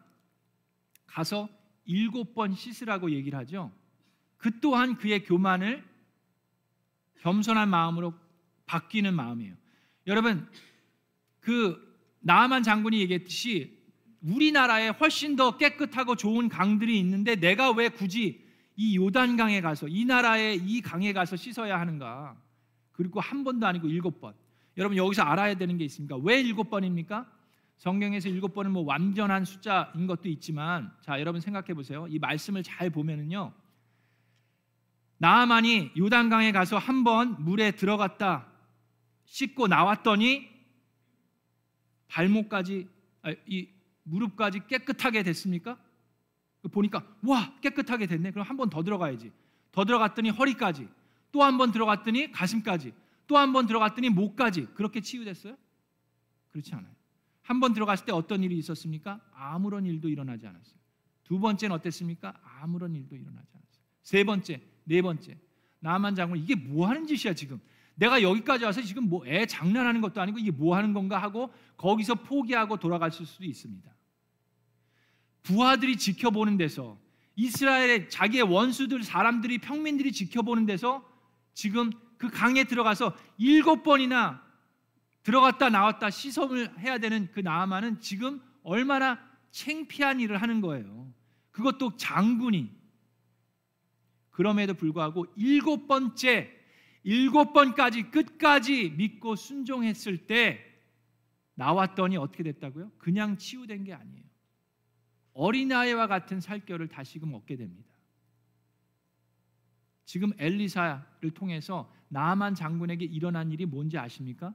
가서 1.06 1.50
일곱 1.84 2.34
번 2.34 2.54
씻으라고 2.54 3.10
얘기를 3.10 3.38
하죠. 3.40 3.70
그 4.38 4.58
또한 4.60 4.96
그의 4.96 5.24
교만을 5.24 5.84
겸손한 7.20 7.68
마음으로 7.68 8.14
바뀌는 8.64 9.14
마음이에요. 9.14 9.54
여러분 10.06 10.48
그 11.40 11.78
나아만 12.20 12.62
장군이 12.62 13.00
얘기했듯이 13.00 13.78
우리나라에 14.22 14.88
훨씬 14.88 15.36
더 15.36 15.58
깨끗하고 15.58 16.16
좋은 16.16 16.48
강들이 16.48 16.98
있는데 17.00 17.36
내가 17.36 17.70
왜 17.72 17.90
굳이 17.90 18.42
이 18.76 18.96
요단강에 18.96 19.60
가서 19.60 19.88
이 19.88 20.04
나라의 20.06 20.56
이 20.56 20.80
강에 20.80 21.12
가서 21.12 21.36
씻어야 21.36 21.78
하는가? 21.78 22.40
그리고 22.92 23.20
한 23.20 23.44
번도 23.44 23.66
아니고 23.66 23.88
일곱 23.88 24.20
번. 24.20 24.34
여러분 24.78 24.96
여기서 24.96 25.22
알아야 25.22 25.54
되는 25.54 25.76
게 25.76 25.84
있습니까? 25.84 26.16
왜 26.16 26.40
일곱 26.40 26.70
번입니까? 26.70 27.30
성경에서 27.82 28.28
일곱 28.28 28.54
번은 28.54 28.70
뭐 28.70 28.84
완전한 28.84 29.44
숫자인 29.44 30.06
것도 30.06 30.28
있지만 30.28 30.92
자 31.00 31.18
여러분 31.18 31.40
생각해 31.40 31.74
보세요. 31.74 32.06
이 32.08 32.16
말씀을 32.20 32.62
잘 32.62 32.90
보면은요. 32.90 33.52
나아만이 35.18 35.90
요단강에 35.98 36.52
가서 36.52 36.78
한 36.78 37.02
번 37.02 37.42
물에 37.42 37.72
들어갔다 37.72 38.46
씻고 39.24 39.66
나왔더니 39.66 40.48
발목까지 42.06 42.88
아, 43.22 43.34
이 43.48 43.68
무릎까지 44.04 44.68
깨끗하게 44.68 45.24
됐습니까? 45.24 45.76
보니까 46.70 47.04
와 47.26 47.52
깨끗하게 47.62 48.06
됐네. 48.06 48.30
그럼 48.30 48.46
한 48.46 48.56
번 48.56 48.70
더 48.70 48.84
들어가야지. 48.84 49.32
더 49.72 49.84
들어갔더니 49.84 50.30
허리까지 50.30 50.88
또 51.32 51.42
한 51.42 51.58
번 51.58 51.72
들어갔더니 51.72 52.30
가슴까지 52.30 52.92
또 53.26 53.38
한 53.38 53.52
번 53.52 53.66
들어갔더니 53.66 54.08
목까지 54.10 54.66
그렇게 54.74 55.00
치유됐어요? 55.00 55.56
그렇지 56.52 56.72
않아요. 56.76 57.01
한 57.42 57.60
번 57.60 57.72
들어갔을 57.74 58.04
때 58.06 58.12
어떤 58.12 58.42
일이 58.42 58.56
있었습니까? 58.58 59.20
아무런 59.34 59.84
일도 59.86 60.08
일어나지 60.08 60.46
않았어요. 60.46 60.76
두 61.24 61.38
번째는 61.40 61.74
어땠습니까? 61.76 62.34
아무런 62.60 62.94
일도 62.94 63.14
일어나지 63.16 63.48
않았어요. 63.54 63.82
세 64.02 64.24
번째, 64.24 64.60
네 64.84 65.02
번째. 65.02 65.36
나만 65.80 66.14
장군 66.14 66.38
이게 66.38 66.54
뭐 66.54 66.86
하는 66.88 67.06
짓이야 67.06 67.34
지금? 67.34 67.60
내가 67.96 68.22
여기까지 68.22 68.64
와서 68.64 68.80
지금 68.82 69.08
뭐 69.08 69.26
애 69.26 69.46
장난하는 69.46 70.00
것도 70.00 70.20
아니고 70.20 70.38
이게 70.38 70.50
뭐 70.50 70.76
하는 70.76 70.92
건가 70.94 71.18
하고 71.20 71.52
거기서 71.76 72.14
포기하고 72.16 72.78
돌아갔을 72.78 73.26
수도 73.26 73.44
있습니다. 73.44 73.92
부하들이 75.42 75.96
지켜보는 75.96 76.56
데서 76.56 76.98
이스라엘의 77.36 78.08
자기의 78.08 78.44
원수들 78.44 79.02
사람들이 79.02 79.58
평민들이 79.58 80.12
지켜보는 80.12 80.66
데서 80.66 81.04
지금 81.54 81.90
그 82.18 82.30
강에 82.30 82.64
들어가서 82.64 83.16
일곱 83.38 83.82
번이나 83.82 84.42
들어갔다 85.22 85.70
나왔다 85.70 86.10
시험을 86.10 86.78
해야 86.80 86.98
되는 86.98 87.30
그 87.32 87.40
나아만은 87.40 88.00
지금 88.00 88.40
얼마나 88.62 89.18
챙피한 89.50 90.20
일을 90.20 90.40
하는 90.40 90.60
거예요. 90.60 91.12
그것도 91.50 91.96
장군이 91.96 92.70
그럼에도 94.30 94.74
불구하고 94.74 95.26
일곱 95.36 95.86
번째 95.86 96.50
일곱 97.04 97.52
번까지 97.52 98.10
끝까지 98.10 98.90
믿고 98.90 99.36
순종했을 99.36 100.26
때 100.26 100.64
나왔더니 101.54 102.16
어떻게 102.16 102.42
됐다고요? 102.42 102.90
그냥 102.98 103.36
치유된 103.36 103.84
게 103.84 103.92
아니에요. 103.92 104.24
어린아이와 105.34 106.06
같은 106.06 106.40
살결을 106.40 106.88
다시금 106.88 107.34
얻게 107.34 107.56
됩니다. 107.56 107.92
지금 110.04 110.32
엘리사를 110.38 111.30
통해서 111.34 111.92
나만 112.08 112.54
장군에게 112.54 113.04
일어난 113.04 113.50
일이 113.50 113.64
뭔지 113.66 113.98
아십니까? 113.98 114.54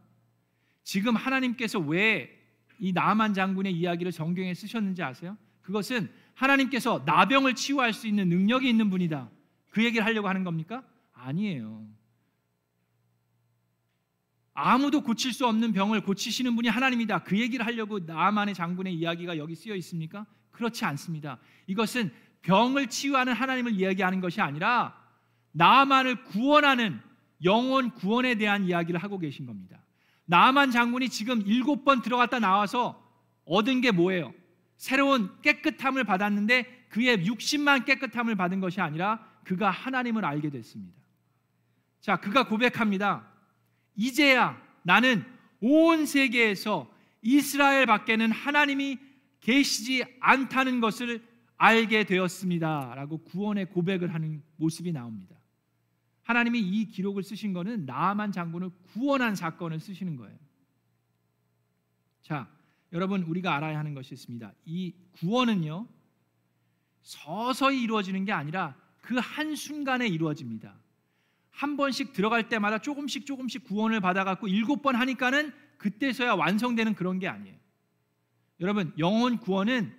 지금 0.87 1.15
하나님께서 1.15 1.79
왜 1.79 2.37
이 2.79 2.91
나만 2.91 3.33
장군의 3.33 3.73
이야기를 3.73 4.11
성경에 4.11 4.53
쓰셨는지 4.53 5.01
아세요? 5.01 5.37
그것은 5.61 6.09
하나님께서 6.35 7.03
나병을 7.05 7.55
치유할 7.55 7.93
수 7.93 8.07
있는 8.07 8.29
능력이 8.29 8.69
있는 8.69 8.89
분이다. 8.89 9.29
그 9.69 9.83
얘기를 9.83 10.05
하려고 10.05 10.27
하는 10.27 10.43
겁니까? 10.43 10.83
아니에요. 11.13 11.87
아무도 14.53 15.01
고칠 15.01 15.33
수 15.33 15.45
없는 15.47 15.73
병을 15.73 16.01
고치시는 16.01 16.55
분이 16.55 16.67
하나님이다. 16.67 17.23
그 17.23 17.39
얘기를 17.39 17.65
하려고 17.65 17.99
나만의 17.99 18.53
장군의 18.55 18.93
이야기가 18.95 19.37
여기 19.37 19.55
쓰여 19.55 19.75
있습니까? 19.75 20.25
그렇지 20.51 20.85
않습니다. 20.85 21.39
이것은 21.67 22.11
병을 22.41 22.87
치유하는 22.87 23.33
하나님을 23.33 23.73
이야기하는 23.73 24.21
것이 24.21 24.41
아니라 24.41 24.95
나만을 25.51 26.23
구원하는 26.23 26.99
영혼 27.43 27.91
구원에 27.91 28.35
대한 28.35 28.65
이야기를 28.65 29.01
하고 29.01 29.19
계신 29.19 29.45
겁니다. 29.45 29.79
나만 30.27 30.71
장군이 30.71 31.09
지금 31.09 31.41
일곱 31.45 31.83
번 31.83 32.01
들어갔다 32.01 32.39
나와서 32.39 33.03
얻은 33.45 33.81
게 33.81 33.91
뭐예요? 33.91 34.33
새로운 34.75 35.31
깨끗함을 35.41 36.03
받았는데 36.03 36.87
그의 36.89 37.25
60만 37.25 37.85
깨끗함을 37.85 38.35
받은 38.35 38.59
것이 38.59 38.79
아니라 38.79 39.25
그가 39.43 39.71
하나님을 39.71 40.23
알게 40.25 40.49
됐습니다. 40.49 40.95
자, 42.01 42.17
그가 42.17 42.47
고백합니다. 42.47 43.27
이제야 43.95 44.61
나는 44.83 45.25
온 45.61 46.05
세계에서 46.05 46.91
이스라엘 47.21 47.85
밖에는 47.85 48.31
하나님이 48.31 48.99
계시지 49.39 50.03
않다는 50.19 50.81
것을 50.81 51.25
알게 51.57 52.03
되었습니다 52.03 52.93
라고 52.95 53.17
구원의 53.23 53.67
고백을 53.67 54.13
하는 54.13 54.43
모습이 54.57 54.91
나옵니다. 54.91 55.35
하나님이 56.27 56.59
이 56.59 56.85
기록을 56.89 57.23
쓰신 57.23 57.53
것은 57.53 57.85
나만 57.85 58.33
장군을 58.33 58.69
구원한 58.93 59.33
사건을 59.33 59.79
쓰시는 59.79 60.17
거예요. 60.17 60.37
자, 62.21 62.49
여러분 62.91 63.23
우리가 63.23 63.55
알아야 63.55 63.79
하는 63.79 63.93
것이 63.93 64.13
있습니다. 64.13 64.53
이 64.65 64.93
구원은요 65.13 65.87
서서히 67.01 67.81
이루어지는 67.81 68.25
게 68.25 68.33
아니라 68.33 68.75
그 69.01 69.15
한 69.15 69.55
순간에 69.55 70.05
이루어집니다. 70.05 70.75
한 71.51 71.77
번씩 71.77 72.11
들어갈 72.11 72.49
때마다 72.49 72.79
조금씩 72.79 73.25
조금씩 73.25 73.63
구원을 73.63 74.01
받아갖고 74.01 74.49
일곱 74.49 74.81
번 74.81 74.95
하니까는 74.95 75.53
그때서야 75.77 76.33
완성되는 76.33 76.93
그런 76.93 77.17
게 77.19 77.29
아니에요. 77.29 77.55
여러분 78.59 78.93
영혼 78.99 79.37
구원은 79.37 79.95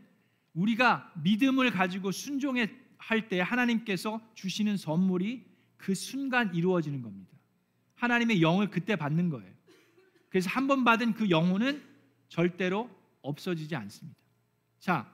우리가 0.53 1.11
믿음을 1.23 1.71
가지고 1.71 2.13
순종해 2.13 2.71
할때 2.99 3.41
하나님께서 3.41 4.21
주시는 4.35 4.77
선물이 4.77 5.48
그 5.79 5.95
순간 5.95 6.55
이루어지는 6.55 7.01
겁니다. 7.01 7.33
하나님의 7.95 8.43
영을 8.43 8.69
그때 8.71 8.95
받는 8.97 9.31
거예요. 9.31 9.51
그래서 10.29 10.51
한 10.51 10.67
번 10.67 10.85
받은 10.85 11.15
그 11.15 11.31
영혼은 11.31 11.83
절대로 12.29 12.91
없어지지 13.23 13.75
않습니다. 13.75 14.19
자, 14.79 15.11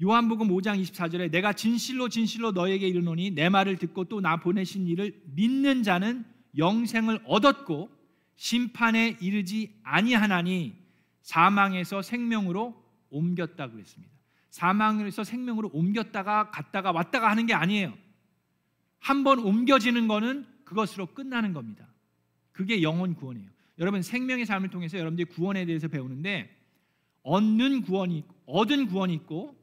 요한복음 0.00 0.48
5장 0.48 0.80
24절에 0.80 1.30
내가 1.30 1.52
진실로 1.52 2.08
진실로 2.08 2.52
너에게 2.52 2.86
이르노니 2.86 3.32
내 3.32 3.48
말을 3.48 3.76
듣고 3.78 4.04
또 4.04 4.20
나 4.20 4.36
보내신 4.36 4.86
이를 4.86 5.20
믿는 5.34 5.82
자는 5.82 6.24
영생을 6.56 7.20
얻었고 7.26 7.90
심판에 8.36 9.16
이르지 9.20 9.74
아니하나니 9.82 10.76
사망에서 11.22 12.00
생명으로 12.02 12.80
옮겼다 13.10 13.70
그랬습니다. 13.70 14.14
사망에서 14.50 15.24
생명으로 15.24 15.70
옮겼다가 15.72 16.50
갔다가 16.52 16.92
왔다가 16.92 17.28
하는 17.30 17.46
게 17.46 17.54
아니에요. 17.54 17.92
한 19.00 19.24
번 19.24 19.38
옮겨지는 19.38 20.08
거는 20.08 20.46
그것으로 20.64 21.06
끝나는 21.06 21.52
겁니다. 21.52 21.86
그게 22.52 22.82
영혼 22.82 23.14
구원이에요. 23.14 23.48
여러분 23.78 24.02
생명의 24.02 24.44
삶을 24.44 24.70
통해서 24.70 24.98
여러분들이 24.98 25.24
구원에 25.26 25.64
대해서 25.64 25.88
배우는데 25.88 26.54
얻는 27.22 27.82
구원이 27.82 28.24
얻은 28.46 28.86
구원이 28.88 29.14
있고 29.14 29.56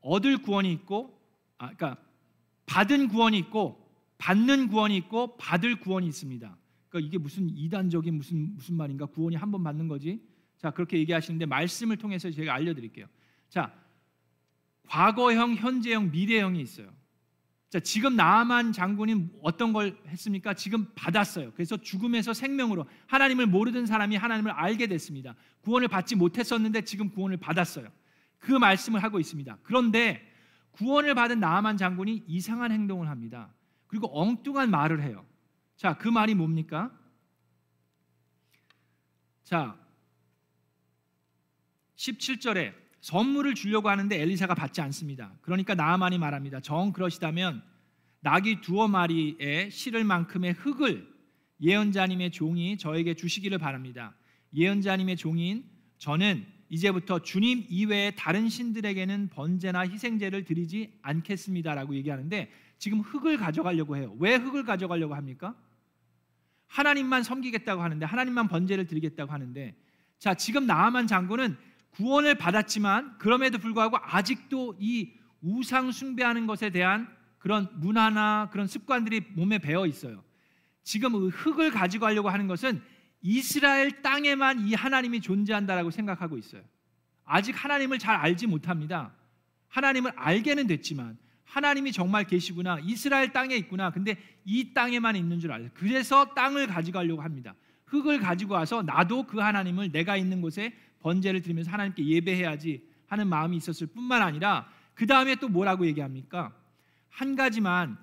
얻을 0.00 0.38
구원이 0.38 0.72
있고 0.72 1.18
아 1.58 1.72
그러니까 1.74 2.02
받은 2.66 3.08
구원이 3.08 3.38
있고 3.38 3.78
받는 4.18 4.68
구원이 4.68 4.96
있고 4.98 5.36
받을 5.36 5.78
구원이 5.78 6.06
있습니다. 6.08 6.56
그러니까 6.88 7.08
이게 7.08 7.18
무슨 7.18 7.48
이단적인 7.56 8.14
무슨 8.14 8.54
무슨 8.54 8.76
말인가? 8.76 9.06
구원이 9.06 9.36
한 9.36 9.50
번 9.50 9.62
받는 9.62 9.88
거지. 9.88 10.20
자, 10.58 10.70
그렇게 10.70 10.98
얘기하시는데 10.98 11.46
말씀을 11.46 11.96
통해서 11.96 12.30
제가 12.30 12.54
알려 12.54 12.72
드릴게요. 12.74 13.06
자, 13.48 13.74
과거형, 14.88 15.54
현재형, 15.56 16.10
미래형이 16.12 16.60
있어요. 16.60 16.88
자, 17.72 17.80
지금 17.80 18.16
나만 18.16 18.74
장군이 18.74 19.30
어떤 19.40 19.72
걸 19.72 19.98
했습니까? 20.08 20.52
지금 20.52 20.92
받았어요. 20.94 21.52
그래서 21.52 21.78
죽음에서 21.78 22.34
생명으로 22.34 22.84
하나님을 23.06 23.46
모르던 23.46 23.86
사람이 23.86 24.14
하나님을 24.14 24.50
알게 24.50 24.88
됐습니다. 24.88 25.34
구원을 25.62 25.88
받지 25.88 26.14
못했었는데 26.14 26.82
지금 26.82 27.08
구원을 27.08 27.38
받았어요. 27.38 27.88
그 28.38 28.52
말씀을 28.52 29.02
하고 29.02 29.18
있습니다. 29.18 29.56
그런데 29.62 30.30
구원을 30.72 31.14
받은 31.14 31.40
나만 31.40 31.78
장군이 31.78 32.24
이상한 32.26 32.72
행동을 32.72 33.08
합니다. 33.08 33.50
그리고 33.86 34.10
엉뚱한 34.20 34.70
말을 34.70 35.02
해요. 35.02 35.24
자, 35.74 35.96
그 35.96 36.08
말이 36.08 36.34
뭡니까? 36.34 36.92
자, 39.44 39.78
17절에 41.96 42.81
선물을 43.02 43.54
주려고 43.54 43.90
하는데 43.90 44.18
엘리사가 44.20 44.54
받지 44.54 44.80
않습니다. 44.80 45.32
그러니까 45.42 45.74
나아만이 45.74 46.18
말합니다. 46.18 46.60
정 46.60 46.92
그러시다면 46.92 47.62
낙이 48.20 48.60
두어 48.60 48.88
마리에 48.88 49.68
실을 49.70 50.04
만큼의 50.04 50.52
흙을 50.52 51.12
예언자님의 51.60 52.30
종이 52.30 52.78
저에게 52.78 53.14
주시기를 53.14 53.58
바랍니다. 53.58 54.14
예언자님의 54.54 55.16
종인 55.16 55.64
저는 55.98 56.46
이제부터 56.68 57.18
주님 57.18 57.66
이외의 57.68 58.14
다른 58.16 58.48
신들에게는 58.48 59.28
번제나 59.28 59.80
희생제를 59.80 60.44
드리지 60.44 60.98
않겠습니다라고 61.02 61.94
얘기하는데 61.96 62.50
지금 62.78 63.00
흙을 63.00 63.36
가져가려고 63.36 63.96
해요. 63.96 64.16
왜 64.18 64.36
흙을 64.36 64.64
가져가려고 64.64 65.14
합니까? 65.14 65.56
하나님만 66.68 67.24
섬기겠다고 67.24 67.82
하는데 67.82 68.06
하나님만 68.06 68.48
번제를 68.48 68.86
드리겠다고 68.86 69.32
하는데 69.32 69.74
자 70.18 70.34
지금 70.34 70.66
나아만 70.66 71.06
장군은 71.06 71.56
구원을 71.92 72.36
받았지만 72.36 73.18
그럼에도 73.18 73.58
불구하고 73.58 73.98
아직도 74.00 74.76
이 74.78 75.12
우상 75.40 75.92
숭배하는 75.92 76.46
것에 76.46 76.70
대한 76.70 77.08
그런 77.38 77.68
문화나 77.74 78.48
그런 78.52 78.66
습관들이 78.66 79.20
몸에 79.34 79.58
배어 79.58 79.86
있어요. 79.86 80.22
지금 80.84 81.12
그 81.12 81.28
흙을 81.28 81.70
가지고 81.70 82.06
하려고 82.06 82.28
하는 82.28 82.46
것은 82.46 82.82
이스라엘 83.20 84.02
땅에만 84.02 84.66
이 84.66 84.74
하나님이 84.74 85.20
존재한다라고 85.20 85.90
생각하고 85.90 86.38
있어요. 86.38 86.62
아직 87.24 87.52
하나님을 87.52 87.98
잘 87.98 88.16
알지 88.16 88.46
못합니다. 88.46 89.12
하나님을 89.68 90.12
알게는 90.16 90.66
됐지만 90.66 91.16
하나님이 91.44 91.92
정말 91.92 92.24
계시구나. 92.24 92.78
이스라엘 92.82 93.32
땅에 93.32 93.56
있구나. 93.56 93.90
근데 93.90 94.16
이 94.44 94.72
땅에만 94.72 95.16
있는 95.16 95.38
줄 95.38 95.52
알아요. 95.52 95.68
그래서 95.74 96.34
땅을 96.34 96.66
가져가려고 96.66 97.22
합니다. 97.22 97.54
흙을 97.86 98.20
가지고 98.20 98.54
와서 98.54 98.82
나도 98.82 99.24
그 99.24 99.38
하나님을 99.38 99.92
내가 99.92 100.16
있는 100.16 100.40
곳에 100.40 100.74
번제를 101.02 101.42
드리면서 101.42 101.70
하나님께 101.70 102.04
예배해야지 102.04 102.82
하는 103.06 103.28
마음이 103.28 103.56
있었을 103.56 103.88
뿐만 103.88 104.22
아니라 104.22 104.68
그 104.94 105.06
다음에 105.06 105.34
또 105.36 105.48
뭐라고 105.48 105.86
얘기합니까? 105.86 106.52
한 107.08 107.36
가지만 107.36 107.98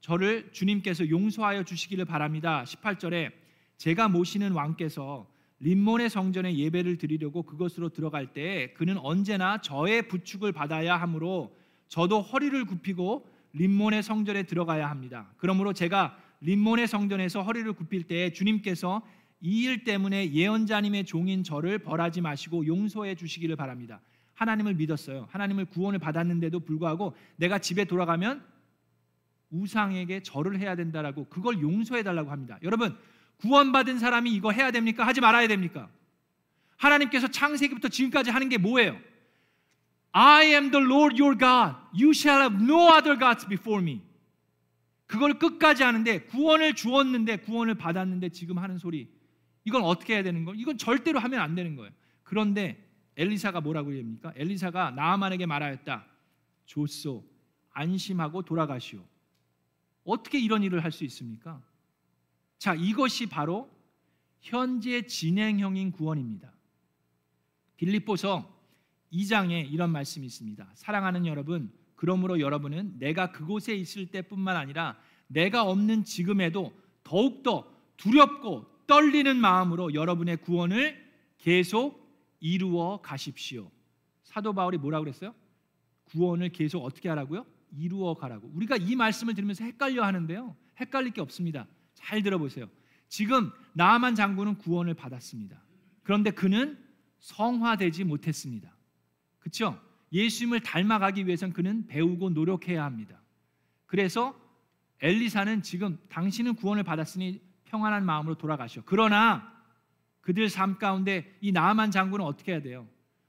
저를 0.00 0.50
주님께서 0.52 1.10
용서하여 1.10 1.64
주시기를 1.64 2.06
바랍니다. 2.06 2.64
18절에 2.66 3.32
제가 3.76 4.08
모시는 4.08 4.52
왕께서 4.52 5.26
림몬의 5.60 6.08
성전에 6.08 6.56
예배를 6.56 6.96
드리려고 6.96 7.42
그것으로 7.42 7.90
들어갈 7.90 8.32
때 8.32 8.72
그는 8.74 8.96
언제나 8.98 9.60
저의 9.60 10.08
부축을 10.08 10.52
받아야 10.52 10.96
하므로 10.96 11.54
저도 11.88 12.22
허리를 12.22 12.64
굽히고 12.64 13.28
림몬의 13.52 14.02
성전에 14.02 14.44
들어가야 14.44 14.88
합니다. 14.88 15.30
그러므로 15.36 15.72
제가 15.72 16.16
림몬의 16.40 16.88
성전에서 16.88 17.42
허리를 17.42 17.70
굽힐 17.74 18.04
때 18.04 18.32
주님께서 18.32 19.02
이 19.42 19.64
일 19.64 19.84
때문에 19.84 20.32
예언자님의 20.32 21.04
종인 21.06 21.42
저를 21.42 21.78
벌하지 21.78 22.20
마시고 22.20 22.66
용서해 22.66 23.14
주시기를 23.14 23.56
바랍니다. 23.56 24.00
하나님을 24.34 24.74
믿었어요. 24.74 25.28
하나님을 25.30 25.66
구원을 25.66 25.98
받았는데도 25.98 26.60
불구하고 26.60 27.14
내가 27.36 27.58
집에 27.58 27.84
돌아가면 27.84 28.42
우상에게 29.50 30.22
절을 30.22 30.58
해야 30.58 30.76
된다라고 30.76 31.26
그걸 31.26 31.60
용서해 31.60 32.02
달라고 32.02 32.30
합니다. 32.30 32.58
여러분, 32.62 32.96
구원받은 33.38 33.98
사람이 33.98 34.32
이거 34.32 34.50
해야 34.52 34.70
됩니까? 34.70 35.06
하지 35.06 35.20
말아야 35.20 35.48
됩니까? 35.48 35.90
하나님께서 36.76 37.28
창세기부터 37.28 37.88
지금까지 37.88 38.30
하는 38.30 38.48
게 38.48 38.58
뭐예요? 38.58 38.98
I 40.12 40.46
am 40.46 40.70
the 40.70 40.84
Lord 40.84 41.20
your 41.20 41.38
God. 41.38 41.76
You 41.94 42.10
shall 42.10 42.42
have 42.42 42.62
no 42.62 42.94
other 42.94 43.18
gods 43.18 43.46
before 43.46 43.82
me. 43.82 44.02
그걸 45.06 45.38
끝까지 45.38 45.82
하는데 45.82 46.20
구원을 46.22 46.74
주었는데 46.74 47.38
구원을 47.38 47.74
받았는데 47.74 48.28
지금 48.30 48.58
하는 48.58 48.78
소리 48.78 49.08
이건 49.64 49.82
어떻게 49.82 50.14
해야 50.14 50.22
되는 50.22 50.44
거? 50.44 50.54
이건 50.54 50.78
절대로 50.78 51.18
하면 51.18 51.40
안 51.40 51.54
되는 51.54 51.76
거예요. 51.76 51.92
그런데 52.22 52.88
엘리사가 53.16 53.60
뭐라고 53.60 53.90
합니까? 53.90 54.32
엘리사가 54.36 54.92
나아만에게 54.92 55.46
말하였다. 55.46 56.06
좋소 56.66 57.24
안심하고 57.72 58.42
돌아가시오. 58.42 59.04
어떻게 60.04 60.38
이런 60.38 60.62
일을 60.62 60.82
할 60.82 60.92
수 60.92 61.04
있습니까? 61.04 61.62
자, 62.58 62.74
이것이 62.74 63.26
바로 63.26 63.70
현재 64.40 65.02
진행형인 65.06 65.92
구원입니다. 65.92 66.52
빌립보서 67.76 68.58
2장에 69.12 69.70
이런 69.70 69.90
말씀이 69.90 70.26
있습니다. 70.26 70.70
사랑하는 70.74 71.26
여러분, 71.26 71.72
그러므로 71.96 72.40
여러분은 72.40 72.98
내가 72.98 73.32
그곳에 73.32 73.74
있을 73.74 74.06
때뿐만 74.06 74.56
아니라 74.56 74.98
내가 75.26 75.64
없는 75.64 76.04
지금에도 76.04 76.72
더욱더 77.02 77.70
두렵고 77.96 78.66
떨리는 78.90 79.36
마음으로 79.36 79.94
여러분의 79.94 80.38
구원을 80.38 81.00
계속 81.38 82.12
이루어 82.40 83.00
가십시오. 83.00 83.70
사도 84.24 84.52
바울이 84.52 84.78
뭐라고 84.78 85.04
그랬어요? 85.04 85.32
구원을 86.06 86.48
계속 86.48 86.84
어떻게 86.84 87.08
하라고요? 87.08 87.46
이루어 87.76 88.14
가라고. 88.14 88.50
우리가 88.52 88.76
이 88.76 88.96
말씀을 88.96 89.34
들으면서 89.34 89.62
헷갈려 89.62 90.02
하는데요. 90.02 90.56
헷갈릴 90.80 91.12
게 91.12 91.20
없습니다. 91.20 91.68
잘 91.94 92.24
들어보세요. 92.24 92.68
지금 93.06 93.52
나만 93.74 94.16
장군은 94.16 94.58
구원을 94.58 94.94
받았습니다. 94.94 95.62
그런데 96.02 96.32
그는 96.32 96.76
성화되지 97.20 98.02
못했습니다. 98.02 98.76
그렇죠? 99.38 99.80
예수님을 100.12 100.64
닮아가기 100.64 101.28
위해선 101.28 101.52
그는 101.52 101.86
배우고 101.86 102.30
노력해야 102.30 102.84
합니다. 102.84 103.22
그래서 103.86 104.34
엘리사는 105.00 105.62
지금 105.62 105.96
당신은 106.08 106.56
구원을 106.56 106.82
받았으니 106.82 107.49
평안한 107.70 108.04
마음으로 108.04 108.34
돌아가시오. 108.34 108.82
그러나 108.84 109.52
그들 110.20 110.48
삶 110.48 110.78
가운데 110.78 111.32
이 111.40 111.52
나만 111.52 111.90
장군은 111.90 112.24
어떻게 112.24 112.52
해야 112.52 112.60
돼요? 112.60 112.86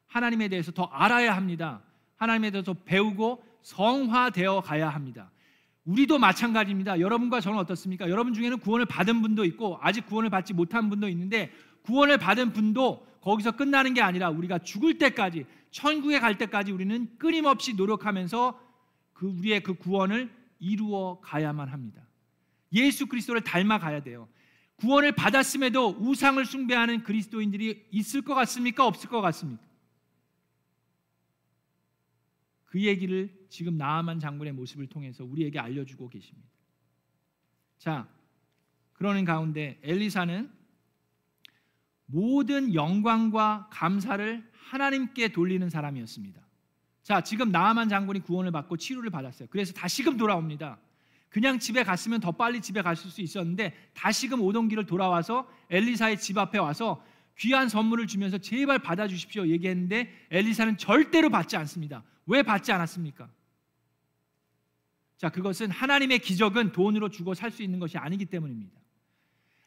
하나님에 0.07 0.47
대해서 0.47 0.71
더 0.71 0.83
알아야 0.85 1.35
합니다. 1.35 1.81
하나님에 2.17 2.49
대해서 2.51 2.73
배우고 2.73 3.43
성화되어 3.61 4.61
가야 4.61 4.89
합니다. 4.89 5.31
우리도 5.85 6.19
마찬가지입니다. 6.19 6.99
여러분과 6.99 7.39
저는 7.39 7.59
어떻습니까? 7.59 8.09
여러분 8.09 8.33
중에는 8.33 8.59
구원을 8.59 8.85
받은 8.85 9.21
분도 9.21 9.45
있고 9.45 9.77
아직 9.81 10.05
구원을 10.07 10.29
받지 10.29 10.53
못한 10.53 10.89
분도 10.89 11.07
있는데 11.09 11.51
구원을 11.83 12.17
받은 12.17 12.53
분도 12.53 13.07
거기서 13.21 13.51
끝나는 13.51 13.93
게 13.93 14.01
아니라 14.01 14.29
우리가 14.29 14.59
죽을 14.59 14.97
때까지 14.97 15.45
천국에 15.69 16.19
갈 16.19 16.37
때까지 16.37 16.71
우리는 16.71 17.07
끊임없이 17.17 17.75
노력하면서 17.75 18.59
그 19.13 19.27
우리의 19.27 19.61
그 19.61 19.75
구원을 19.75 20.31
이루어 20.59 21.19
가야만 21.21 21.69
합니다. 21.69 22.01
예수 22.73 23.07
그리스도를 23.07 23.41
닮아 23.41 23.79
가야 23.79 24.01
돼요. 24.01 24.29
구원을 24.75 25.11
받았음에도 25.11 25.97
우상을 25.99 26.43
숭배하는 26.45 27.03
그리스도인들이 27.03 27.87
있을 27.91 28.21
것 28.21 28.33
같습니까? 28.33 28.85
없을 28.85 29.09
것 29.09 29.21
같습니까? 29.21 29.63
그 32.65 32.81
얘기를 32.81 33.29
지금 33.49 33.77
나아만 33.77 34.19
장군의 34.19 34.53
모습을 34.53 34.87
통해서 34.87 35.23
우리에게 35.25 35.59
알려주고 35.59 36.09
계십니다. 36.09 36.49
자, 37.77 38.07
그러는 38.93 39.25
가운데 39.25 39.79
엘리사는 39.83 40.49
모든 42.05 42.73
영광과 42.73 43.67
감사를 43.71 44.49
하나님께 44.53 45.29
돌리는 45.29 45.69
사람이었습니다. 45.69 46.41
자, 47.03 47.21
지금 47.21 47.51
나아만 47.51 47.89
장군이 47.89 48.21
구원을 48.21 48.51
받고 48.51 48.77
치료를 48.77 49.09
받았어요. 49.09 49.49
그래서 49.51 49.73
다시금 49.73 50.17
돌아옵니다. 50.17 50.79
그냥 51.31 51.59
집에 51.59 51.83
갔으면 51.83 52.19
더 52.19 52.31
빨리 52.31 52.61
집에 52.61 52.81
갔을 52.81 53.09
수 53.09 53.21
있었는데 53.21 53.73
다시금 53.93 54.41
오던 54.41 54.67
길을 54.67 54.85
돌아와서 54.85 55.49
엘리사의 55.69 56.19
집 56.19 56.37
앞에 56.37 56.59
와서 56.59 57.03
귀한 57.39 57.69
선물을 57.69 58.05
주면서 58.05 58.37
제발 58.37 58.79
받아 58.79 59.07
주십시오 59.07 59.47
얘기했는데 59.47 60.13
엘리사는 60.29 60.77
절대로 60.77 61.29
받지 61.29 61.55
않습니다. 61.55 62.03
왜 62.25 62.43
받지 62.43 62.73
않았습니까? 62.73 63.29
자, 65.17 65.29
그것은 65.29 65.71
하나님의 65.71 66.19
기적은 66.19 66.73
돈으로 66.73 67.09
주고 67.09 67.33
살 67.33 67.49
수 67.49 67.63
있는 67.63 67.79
것이 67.79 67.97
아니기 67.97 68.25
때문입니다. 68.25 68.77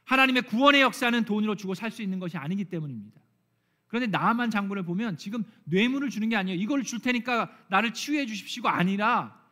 하나님의 0.05 0.43
구원의 0.43 0.83
역사는 0.83 1.25
돈으로 1.25 1.57
주고 1.57 1.75
살 1.75 1.91
수 1.91 2.03
있는 2.03 2.19
것이 2.19 2.37
아니기 2.37 2.65
때문입니다. 2.65 3.23
그런데 3.87 4.07
나만 4.09 4.51
장군을 4.51 4.83
보면 4.83 5.17
지금 5.17 5.45
뇌물을 5.65 6.11
주는 6.11 6.29
게 6.29 6.37
아니에요. 6.37 6.61
이걸 6.61 6.83
줄 6.83 6.99
테니까 7.01 7.51
나를 7.69 7.95
치유해 7.95 8.27
주십시오가 8.27 8.77
아니라 8.77 9.43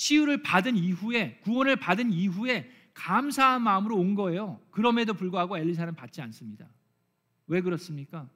치유를 0.00 0.42
받은 0.42 0.78
이후에 0.78 1.38
구원을 1.42 1.76
받은 1.76 2.10
이후에 2.10 2.70
감사한 2.94 3.62
마음으로 3.62 3.98
온 3.98 4.14
거예요. 4.14 4.58
그럼에도 4.70 5.12
불구하고 5.12 5.58
엘리사는 5.58 5.94
받지 5.94 6.22
않습니다. 6.22 6.66
왜 7.46 7.60
그렇습니까? 7.60 8.26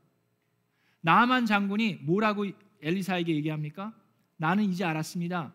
나만 1.00 1.46
장군이 1.46 2.00
뭐라고 2.02 2.44
엘리사에게 2.82 3.34
얘기합니까? 3.36 3.94
나는 4.36 4.64
이제 4.64 4.84
알았습니다. 4.84 5.54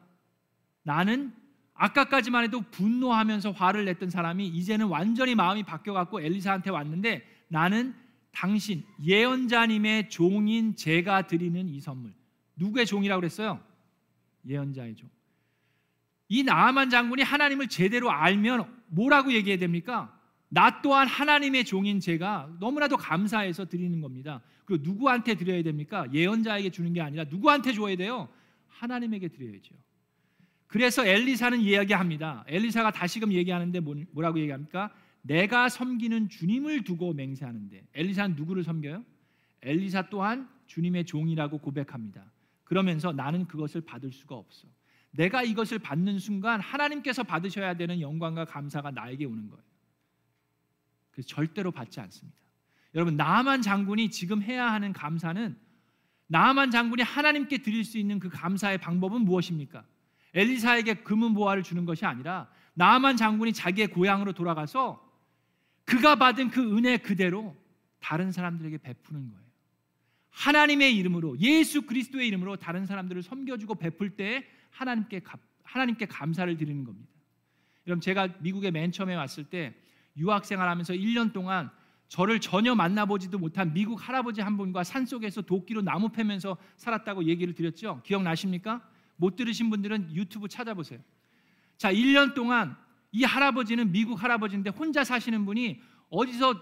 나는 0.81 1.31
아까까지만 1.75 2.43
해도 2.45 2.61
분노하면서 2.71 3.51
화를 3.51 3.85
냈던 3.85 4.09
사람이 4.09 4.47
이제는 4.47 4.87
완전히 4.87 5.35
마음이 5.35 5.61
바뀌어 5.61 5.93
갖고 5.93 6.21
엘리사한테 6.21 6.71
왔는데 6.71 7.23
나는 7.49 7.93
당신 8.31 8.83
예언자님의 9.03 10.09
종인 10.09 10.75
제가 10.75 11.27
드리는 11.27 11.69
이 11.69 11.79
선물. 11.79 12.15
누구의 12.55 12.87
종이라고 12.87 13.19
그랬어요? 13.19 13.63
예언자의 14.47 14.95
종. 14.95 15.07
이 16.29 16.43
나아만 16.43 16.89
장군이 16.89 17.23
하나님을 17.23 17.67
제대로 17.67 18.11
알면 18.11 18.65
뭐라고 18.87 19.33
얘기해야 19.33 19.57
됩니까? 19.57 20.15
나 20.47 20.81
또한 20.81 21.07
하나님의 21.07 21.65
종인 21.65 21.99
제가 21.99 22.49
너무나도 22.59 22.97
감사해서 22.97 23.65
드리는 23.65 23.99
겁니다. 23.99 24.41
그리고 24.65 24.83
누구한테 24.83 25.35
드려야 25.35 25.61
됩니까? 25.63 26.07
예언자에게 26.13 26.69
주는 26.69 26.93
게 26.93 27.01
아니라 27.01 27.23
누구한테 27.25 27.73
줘야 27.73 27.95
돼요? 27.95 28.29
하나님에게 28.67 29.27
드려야죠. 29.29 29.75
그래서 30.67 31.05
엘리사는 31.05 31.59
이야기합니다. 31.61 32.45
엘리사가 32.47 32.91
다시금 32.91 33.33
얘기하는데 33.33 33.79
뭐라고 34.11 34.39
얘기합니까? 34.39 34.93
내가 35.23 35.67
섬기는 35.67 36.29
주님을 36.29 36.83
두고 36.83 37.13
맹세하는데 37.13 37.87
엘리사는 37.93 38.35
누구를 38.35 38.63
섬겨요? 38.63 39.03
엘리사 39.63 40.09
또한 40.09 40.47
주님의 40.67 41.05
종이라고 41.05 41.57
고백합니다. 41.57 42.23
그러면서 42.63 43.11
나는 43.11 43.47
그것을 43.47 43.81
받을 43.81 44.11
수가 44.11 44.35
없어. 44.35 44.67
내가 45.11 45.43
이것을 45.43 45.79
받는 45.79 46.19
순간 46.19 46.59
하나님께서 46.59 47.23
받으셔야 47.23 47.75
되는 47.75 47.99
영광과 47.99 48.45
감사가 48.45 48.91
나에게 48.91 49.25
오는 49.25 49.49
거예요. 49.49 49.63
그래서 51.11 51.27
절대로 51.27 51.71
받지 51.71 51.99
않습니다. 51.99 52.39
여러분 52.95 53.15
나만 53.17 53.61
장군이 53.61 54.09
지금 54.09 54.41
해야 54.41 54.71
하는 54.71 54.93
감사는 54.93 55.57
나만 56.27 56.71
장군이 56.71 57.01
하나님께 57.01 57.59
드릴 57.59 57.83
수 57.83 57.97
있는 57.97 58.19
그 58.19 58.29
감사의 58.29 58.77
방법은 58.77 59.21
무엇입니까? 59.21 59.83
엘리사에게 60.33 60.95
금은 61.03 61.33
보화를 61.33 61.63
주는 61.63 61.85
것이 61.85 62.05
아니라 62.05 62.49
나만 62.75 63.17
장군이 63.17 63.53
자기의 63.53 63.87
고향으로 63.87 64.33
돌아가서 64.33 65.03
그가 65.85 66.15
받은 66.15 66.51
그 66.51 66.77
은혜 66.77 66.97
그대로 66.97 67.55
다른 67.99 68.31
사람들에게 68.31 68.77
베푸는 68.77 69.27
거예요. 69.27 69.48
하나님의 70.39 70.95
이름으로 70.95 71.37
예수 71.39 71.81
그리스도의 71.81 72.29
이름으로 72.29 72.55
다른 72.55 72.85
사람들을 72.85 73.23
섬겨주고 73.23 73.75
베풀 73.75 74.11
때 74.11 74.45
하나님께 74.69 75.21
하나님께 75.63 76.05
감사를 76.05 76.55
드리는 76.55 76.85
겁니다. 76.85 77.09
여러분 77.85 77.99
제가 77.99 78.29
미국에 78.39 78.71
맨 78.71 78.93
처음에 78.93 79.15
왔을 79.15 79.43
때 79.43 79.73
유학 80.15 80.45
생활하면서 80.45 80.93
1년 80.93 81.33
동안 81.33 81.69
저를 82.07 82.39
전혀 82.39 82.73
만나보지도 82.73 83.37
못한 83.37 83.73
미국 83.73 84.07
할아버지 84.07 84.39
한 84.39 84.55
분과 84.55 84.85
산속에서 84.85 85.41
도끼로 85.41 85.81
나무 85.81 86.07
패면서 86.09 86.55
살았다고 86.77 87.25
얘기를 87.25 87.53
드렸죠. 87.53 88.01
기억나십니까? 88.05 88.81
못 89.17 89.35
들으신 89.35 89.69
분들은 89.69 90.15
유튜브 90.15 90.47
찾아보세요. 90.47 90.99
자, 91.77 91.91
1년 91.91 92.33
동안 92.33 92.77
이 93.11 93.25
할아버지는 93.25 93.91
미국 93.91 94.23
할아버지인데 94.23 94.69
혼자 94.69 95.03
사시는 95.03 95.45
분이 95.45 95.81
어디서 96.09 96.55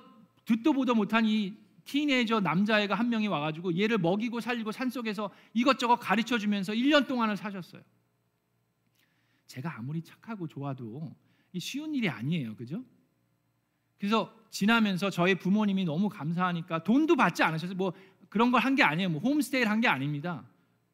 듣도 0.45 0.73
보도 0.73 0.95
못한 0.95 1.25
이 1.25 1.53
티네이저 1.88 2.41
남자애가 2.41 2.93
한 2.95 3.10
명이 3.10 3.28
와가지고 3.28 3.78
얘를 3.80 3.97
먹이고 3.97 4.39
살리고 4.39 4.71
산속에서 4.71 5.32
이것저것 5.54 5.95
가르쳐 5.95 6.38
주면서 6.38 6.73
1년 6.73 7.08
동안을 7.08 7.36
사셨어요. 7.38 7.82
제가 9.47 9.78
아무리 9.78 10.02
착하고 10.04 10.47
좋아도 10.47 11.15
쉬운 11.58 11.95
일이 11.95 12.10
아니에요. 12.10 12.56
그죠? 12.56 12.84
그래서 13.97 14.32
지나면서 14.52 15.10
저희 15.10 15.34
부모님이 15.36 15.86
너무 15.86 16.10
감사하니까 16.10 16.84
돈도 16.84 17.15
받지 17.15 17.41
않으셔서 17.43 17.73
뭐 17.73 17.93
그런 18.30 18.52
걸 18.52 18.62
한 18.62 18.76
게 18.76 18.84
아니에요. 18.84 19.10
뭐 19.10 19.21
홈스테이를 19.21 19.71
한 19.71 19.82
게 19.82 19.88
아닙니다. 19.88 20.45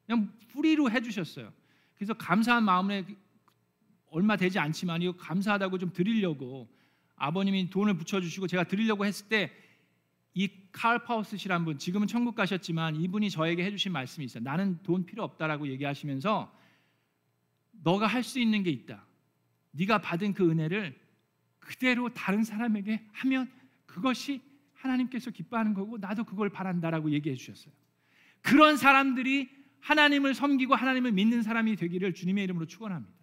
그냥 0.06 0.32
프리로 0.50 0.90
해주셨어요. 0.92 1.52
그래서 1.96 2.14
감사한 2.14 2.64
마음에 2.64 3.06
얼마 4.12 4.38
되지 4.38 4.60
않지만 4.60 5.02
이거 5.02 5.14
감사하다고 5.18 5.80
좀 5.80 5.92
드리려고 5.92 6.70
아버님이 7.16 7.70
돈을 7.70 7.98
붙여주시고 7.98 8.48
제가 8.48 8.66
드리려고 8.66 9.06
했을 9.06 9.28
때 9.28 9.52
이 10.36 10.64
칼 10.74 11.04
파우스시란 11.04 11.66
분 11.66 11.78
지금은 11.78 12.08
천국 12.08 12.34
가셨지만 12.34 12.96
이분이 12.96 13.30
저에게 13.30 13.64
해주신 13.64 13.92
말씀이 13.92 14.26
있어요. 14.26 14.44
나는 14.44 14.80
돈 14.82 15.06
필요 15.06 15.24
없다라고 15.24 15.68
얘기하시면서 15.68 16.52
너가 17.84 18.08
할 18.08 18.24
수 18.24 18.40
있는 18.40 18.64
게 18.64 18.72
있다. 18.72 19.06
네가 19.72 20.00
받은 20.00 20.34
그 20.34 20.50
은혜를 20.50 21.00
그대로 21.60 22.10
다른 22.10 22.44
사람에게 22.44 23.06
하면 23.12 23.52
그것이 23.86 24.42
하나님께서 24.74 25.30
기뻐하는 25.30 25.74
거고 25.76 25.98
나도 25.98 26.24
그걸 26.24 26.50
바란다라고 26.50 27.12
얘기해 27.12 27.36
주셨어요. 27.36 27.72
그런 28.42 28.76
사람들이 28.76 29.50
하나님을 29.80 30.34
섬기고 30.34 30.74
하나님을 30.76 31.12
믿는 31.12 31.44
사람이 31.44 31.76
되기를 31.76 32.14
주님의 32.14 32.44
이름으로 32.46 32.66
축원합니다. 32.66 33.14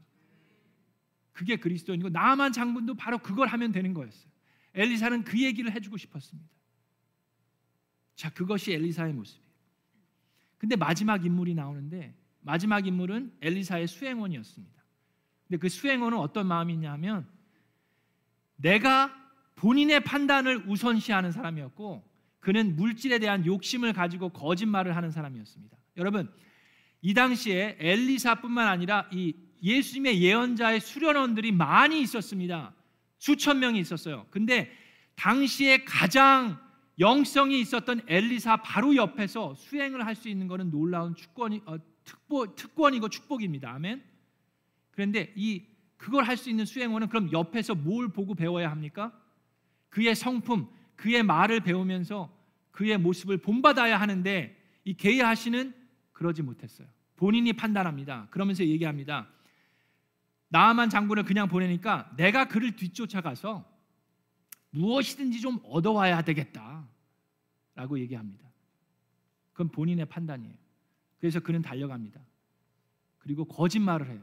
그게 1.33 1.57
그리스도인이고 1.57 2.11
나만 2.11 2.53
장군도 2.53 2.95
바로 2.95 3.19
그걸 3.19 3.49
하면 3.49 3.73
되는 3.73 3.93
거였어요. 3.93 4.31
엘리사는 4.75 5.25
그 5.25 5.43
얘기를 5.43 5.73
해주고 5.73 5.97
싶었습니다. 5.97 6.49
자, 8.21 8.29
그것이 8.29 8.75
엘리사의 8.75 9.15
모습이에요. 9.15 9.51
근데 10.59 10.77
마지막 10.77 11.25
인물이 11.25 11.55
나오는데 11.55 12.15
마지막 12.43 12.87
인물은 12.87 13.33
엘리사의 13.41 13.89
수행원이었습니다. 13.89 14.79
근데 15.49 15.59
그 15.59 15.71
수행원은 15.71 16.19
어떤 16.19 16.47
마음이냐면 16.47 17.27
내가 18.57 19.11
본인의 19.57 20.05
판단을 20.05 20.69
우선시하는 20.69 21.33
사람이었고 21.33 22.07
그는 22.41 22.77
물질에 22.77 23.21
대한 23.21 23.47
욕심을 23.47 23.95
가지고 23.95 24.29
거짓말을 24.29 24.95
하는 24.95 25.11
사람이었습니다. 25.11 25.79
여러분 25.97 26.31
이 27.01 27.15
당시에 27.15 27.79
엘리사뿐만 27.81 28.69
아니라 28.69 29.09
이 29.13 29.35
예수님의 29.63 30.21
예언자의 30.21 30.81
수련원들이 30.81 31.53
많이 31.53 32.03
있었습니다. 32.03 32.75
수천 33.17 33.61
명이 33.61 33.81
있었어요. 33.81 34.27
근데 34.29 34.71
당시에 35.15 35.85
가장 35.85 36.61
영성이 37.01 37.61
있었던 37.61 38.03
엘리사 38.07 38.59
바로 38.59 38.95
옆에서 38.95 39.55
수행을 39.55 40.05
할 40.07 40.15
수 40.15 40.29
있는 40.29 40.47
것은 40.47 40.71
놀라운 40.71 41.15
축권이 41.15 41.63
어, 41.65 41.77
특보, 42.05 42.55
특권이고 42.55 43.09
축복입니다. 43.09 43.71
아멘. 43.73 44.05
그런데 44.91 45.33
이 45.35 45.65
그걸 45.97 46.25
할 46.25 46.37
수 46.37 46.51
있는 46.51 46.65
수행원은 46.67 47.09
그럼 47.09 47.33
옆에서 47.33 47.75
뭘 47.75 48.09
보고 48.09 48.35
배워야 48.35 48.71
합니까? 48.71 49.13
그의 49.89 50.15
성품, 50.15 50.69
그의 50.97 51.23
말을 51.23 51.61
배우면서 51.61 52.31
그의 52.71 52.99
모습을 52.99 53.39
본받아야 53.39 53.99
하는데 54.01 54.57
이 54.85 54.95
게이하시는 54.95 55.75
그러지 56.13 56.43
못했어요. 56.43 56.87
본인이 57.17 57.53
판단합니다. 57.53 58.29
그러면서 58.31 58.65
얘기합니다. 58.65 59.29
나만 60.49 60.91
장군을 60.91 61.25
그냥 61.25 61.49
보내니까 61.49 62.11
내가 62.17 62.47
그를 62.49 62.77
뒤쫓아가서 62.77 63.65
무엇이든지 64.71 65.41
좀 65.41 65.59
얻어와야 65.65 66.23
되겠다. 66.23 66.80
라고 67.81 67.99
얘기합니다. 67.99 68.47
그건 69.53 69.71
본인의 69.71 70.05
판단이에요. 70.05 70.55
그래서 71.19 71.41
그는 71.41 71.63
달려갑니다. 71.63 72.21
그리고 73.19 73.47
거짓말을 73.47 74.11
해요. 74.11 74.23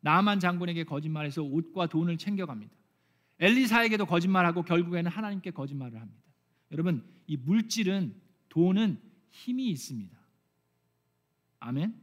나만 0.00 0.40
장군에게 0.40 0.84
거짓말해서 0.84 1.42
옷과 1.42 1.88
돈을 1.88 2.16
챙겨갑니다. 2.16 2.74
엘리사에게도 3.40 4.06
거짓말하고 4.06 4.62
결국에는 4.62 5.10
하나님께 5.10 5.50
거짓말을 5.50 6.00
합니다. 6.00 6.22
여러분, 6.70 7.04
이 7.26 7.36
물질은 7.36 8.14
돈은 8.48 8.98
힘이 9.28 9.68
있습니다. 9.68 10.18
아멘. 11.60 11.94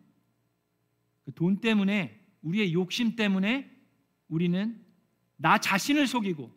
그 1.26 1.32
돈 1.32 1.62
때문에 1.62 2.20
우리의 2.44 2.74
욕심 2.74 3.16
때문에 3.16 3.72
우리는 4.28 4.86
나 5.38 5.58
자신을 5.58 6.06
속이고 6.06 6.52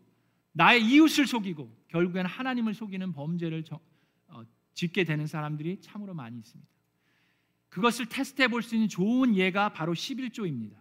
나의 0.52 0.84
이웃을 0.84 1.26
속이고 1.26 1.74
결국에는 1.88 2.28
하나님을 2.28 2.74
속이는 2.74 3.14
범죄를 3.14 3.64
짓게 4.74 5.04
되는 5.04 5.26
사람들이 5.26 5.80
참으로 5.80 6.14
많이 6.14 6.38
있습니다. 6.38 6.70
그것을 7.68 8.06
테스트해 8.06 8.48
볼 8.48 8.62
수 8.62 8.74
있는 8.74 8.88
좋은 8.88 9.34
예가 9.36 9.72
바로 9.72 9.94
11조입니다. 9.94 10.76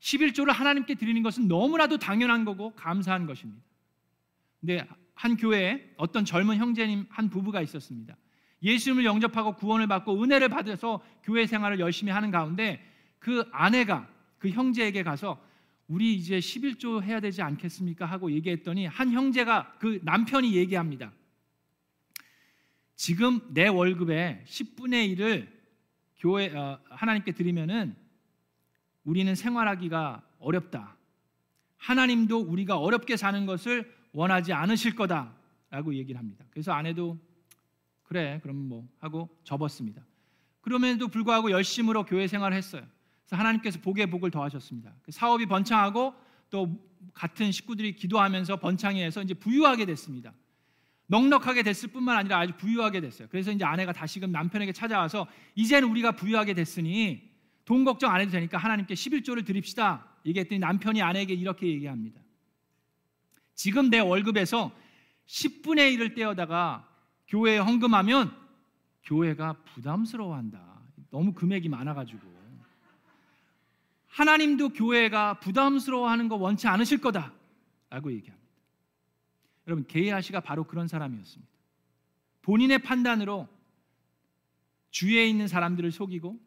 11조를 0.00 0.52
하나님께 0.52 0.94
드리는 0.94 1.22
것은 1.22 1.48
너무나도 1.48 1.98
당연한 1.98 2.44
거고 2.44 2.74
감사한 2.74 3.26
것입니다. 3.26 3.62
근데 4.60 4.86
한 5.14 5.36
교회에 5.36 5.94
어떤 5.96 6.24
젊은 6.24 6.56
형제님 6.56 7.06
한 7.08 7.30
부부가 7.30 7.60
있었습니다. 7.62 8.16
예수님을 8.62 9.04
영접하고 9.04 9.56
구원을 9.56 9.86
받고 9.86 10.22
은혜를 10.22 10.48
받아서 10.48 11.02
교회 11.22 11.46
생활을 11.46 11.80
열심히 11.80 12.10
하는 12.12 12.30
가운데 12.30 12.82
그 13.18 13.46
아내가 13.52 14.08
그 14.38 14.48
형제에게 14.48 15.02
가서 15.02 15.42
우리 15.86 16.14
이제 16.14 16.38
11조 16.38 17.02
해야 17.02 17.20
되지 17.20 17.42
않겠습니까? 17.42 18.06
하고 18.06 18.32
얘기했더니 18.32 18.86
한 18.86 19.12
형제가 19.12 19.76
그 19.78 20.00
남편이 20.02 20.54
얘기합니다. 20.54 21.12
지금 22.96 23.40
내 23.52 23.68
월급의 23.68 24.44
10분의 24.46 25.16
1을 25.16 25.48
교회 26.18 26.54
어, 26.56 26.80
하나님께 26.88 27.32
드리면은 27.32 27.96
우리는 29.04 29.34
생활하기가 29.34 30.22
어렵다. 30.38 30.96
하나님도 31.76 32.38
우리가 32.38 32.78
어렵게 32.78 33.16
사는 33.16 33.44
것을 33.46 33.92
원하지 34.12 34.52
않으실 34.52 34.94
거다라고 34.94 35.94
얘기를 35.94 36.18
합니다. 36.18 36.44
그래서 36.50 36.72
아내도 36.72 37.18
그래 38.04 38.38
그럼 38.42 38.56
뭐 38.56 38.88
하고 39.00 39.28
접었습니다. 39.44 40.04
그럼에도 40.60 41.08
불구하고 41.08 41.50
열심으로 41.50 42.06
교회 42.06 42.26
생활을 42.26 42.56
했어요. 42.56 42.86
그래서 43.24 43.36
하나님께서 43.36 43.80
복의 43.80 44.08
복을 44.08 44.30
더하셨습니다. 44.30 44.94
그 45.02 45.12
사업이 45.12 45.46
번창하고 45.46 46.14
또 46.48 46.80
같은 47.12 47.52
식구들이 47.52 47.96
기도하면서 47.96 48.60
번창이 48.60 49.02
해서 49.02 49.22
이제 49.22 49.34
부유하게 49.34 49.84
됐습니다. 49.86 50.32
넉넉하게 51.06 51.62
됐을 51.62 51.90
뿐만 51.90 52.16
아니라 52.16 52.38
아주 52.38 52.52
부유하게 52.56 53.00
됐어요. 53.00 53.28
그래서 53.30 53.52
이제 53.52 53.64
아내가 53.64 53.92
다시금 53.92 54.32
남편에게 54.32 54.72
찾아와서 54.72 55.26
이제는 55.54 55.88
우리가 55.88 56.12
부유하게 56.12 56.54
됐으니 56.54 57.30
돈 57.64 57.84
걱정 57.84 58.12
안 58.12 58.20
해도 58.20 58.30
되니까 58.30 58.58
하나님께 58.58 58.94
11조를 58.94 59.44
드립시다. 59.44 60.06
얘기했더니 60.26 60.58
남편이 60.58 61.02
아내에게 61.02 61.34
이렇게 61.34 61.66
얘기합니다. 61.66 62.20
지금 63.54 63.90
내 63.90 64.00
월급에서 64.00 64.72
10분의 65.26 65.96
1을 65.96 66.14
떼어다가 66.14 66.88
교회에 67.28 67.58
헌금하면 67.58 68.34
교회가 69.04 69.54
부담스러워한다. 69.74 70.60
너무 71.10 71.32
금액이 71.32 71.68
많아가지고 71.68 72.34
하나님도 74.08 74.70
교회가 74.70 75.40
부담스러워하는 75.40 76.28
거 76.28 76.36
원치 76.36 76.68
않으실 76.68 77.00
거다 77.00 77.32
라고 77.90 78.12
얘기합니다. 78.12 78.43
여러분 79.66 79.86
게이아시가 79.86 80.40
바로 80.40 80.64
그런 80.64 80.88
사람이었습니다. 80.88 81.52
본인의 82.42 82.80
판단으로 82.80 83.48
주위에 84.90 85.26
있는 85.26 85.48
사람들을 85.48 85.90
속이고 85.90 86.38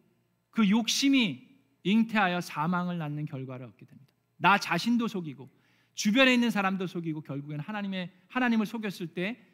그 0.52 0.70
욕심이 0.70 1.48
잉태하여 1.84 2.42
사망을 2.42 2.98
낳는 2.98 3.26
결과를 3.26 3.66
얻게 3.66 3.86
됩니다. 3.86 4.12
나 4.38 4.58
자신도 4.58 5.08
속이고 5.08 5.50
주변에 5.96 6.34
있는 6.34 6.52
사람도 6.52 6.88
속이고 6.88 7.22
결국엔 7.22 7.60
하나님의 7.60 8.12
하나님을 8.28 8.66
속였을 8.66 9.08
때 9.08 9.48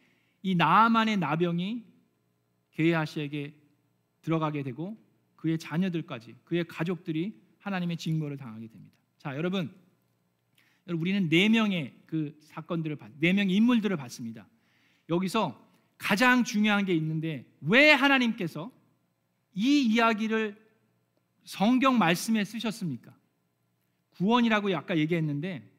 이 0.44 0.56
나만의 0.56 1.18
나병이 1.18 1.86
게하시에게 2.72 3.56
들어가게 4.22 4.62
되고 4.64 5.02
그의 5.38 5.58
자녀들까지 5.58 6.36
그의 6.44 6.66
가족들이 6.66 7.42
하나님의 7.60 7.98
징벌을 7.98 8.38
당하게 8.38 8.68
됩니다. 8.68 8.96
자, 9.18 9.36
여러분 9.38 9.74
우리는 10.88 11.30
네 11.30 11.48
명의 11.50 11.94
그 12.06 12.38
사건들을 12.42 12.98
네 13.20 13.34
명의 13.34 13.56
인물들을 13.56 13.96
봤습니다. 13.98 14.48
여기서 15.10 15.62
가장 15.98 16.44
중요한 16.44 16.86
게 16.86 16.94
있는데 16.96 17.46
왜 17.62 17.92
하나님께서 17.92 18.72
이 19.54 19.86
이야기를 19.86 20.62
성경 21.46 21.98
말씀에 21.98 22.44
쓰셨습니까? 22.44 23.16
구원이라고 24.12 24.76
아까 24.76 24.98
얘기했는데 24.98 25.70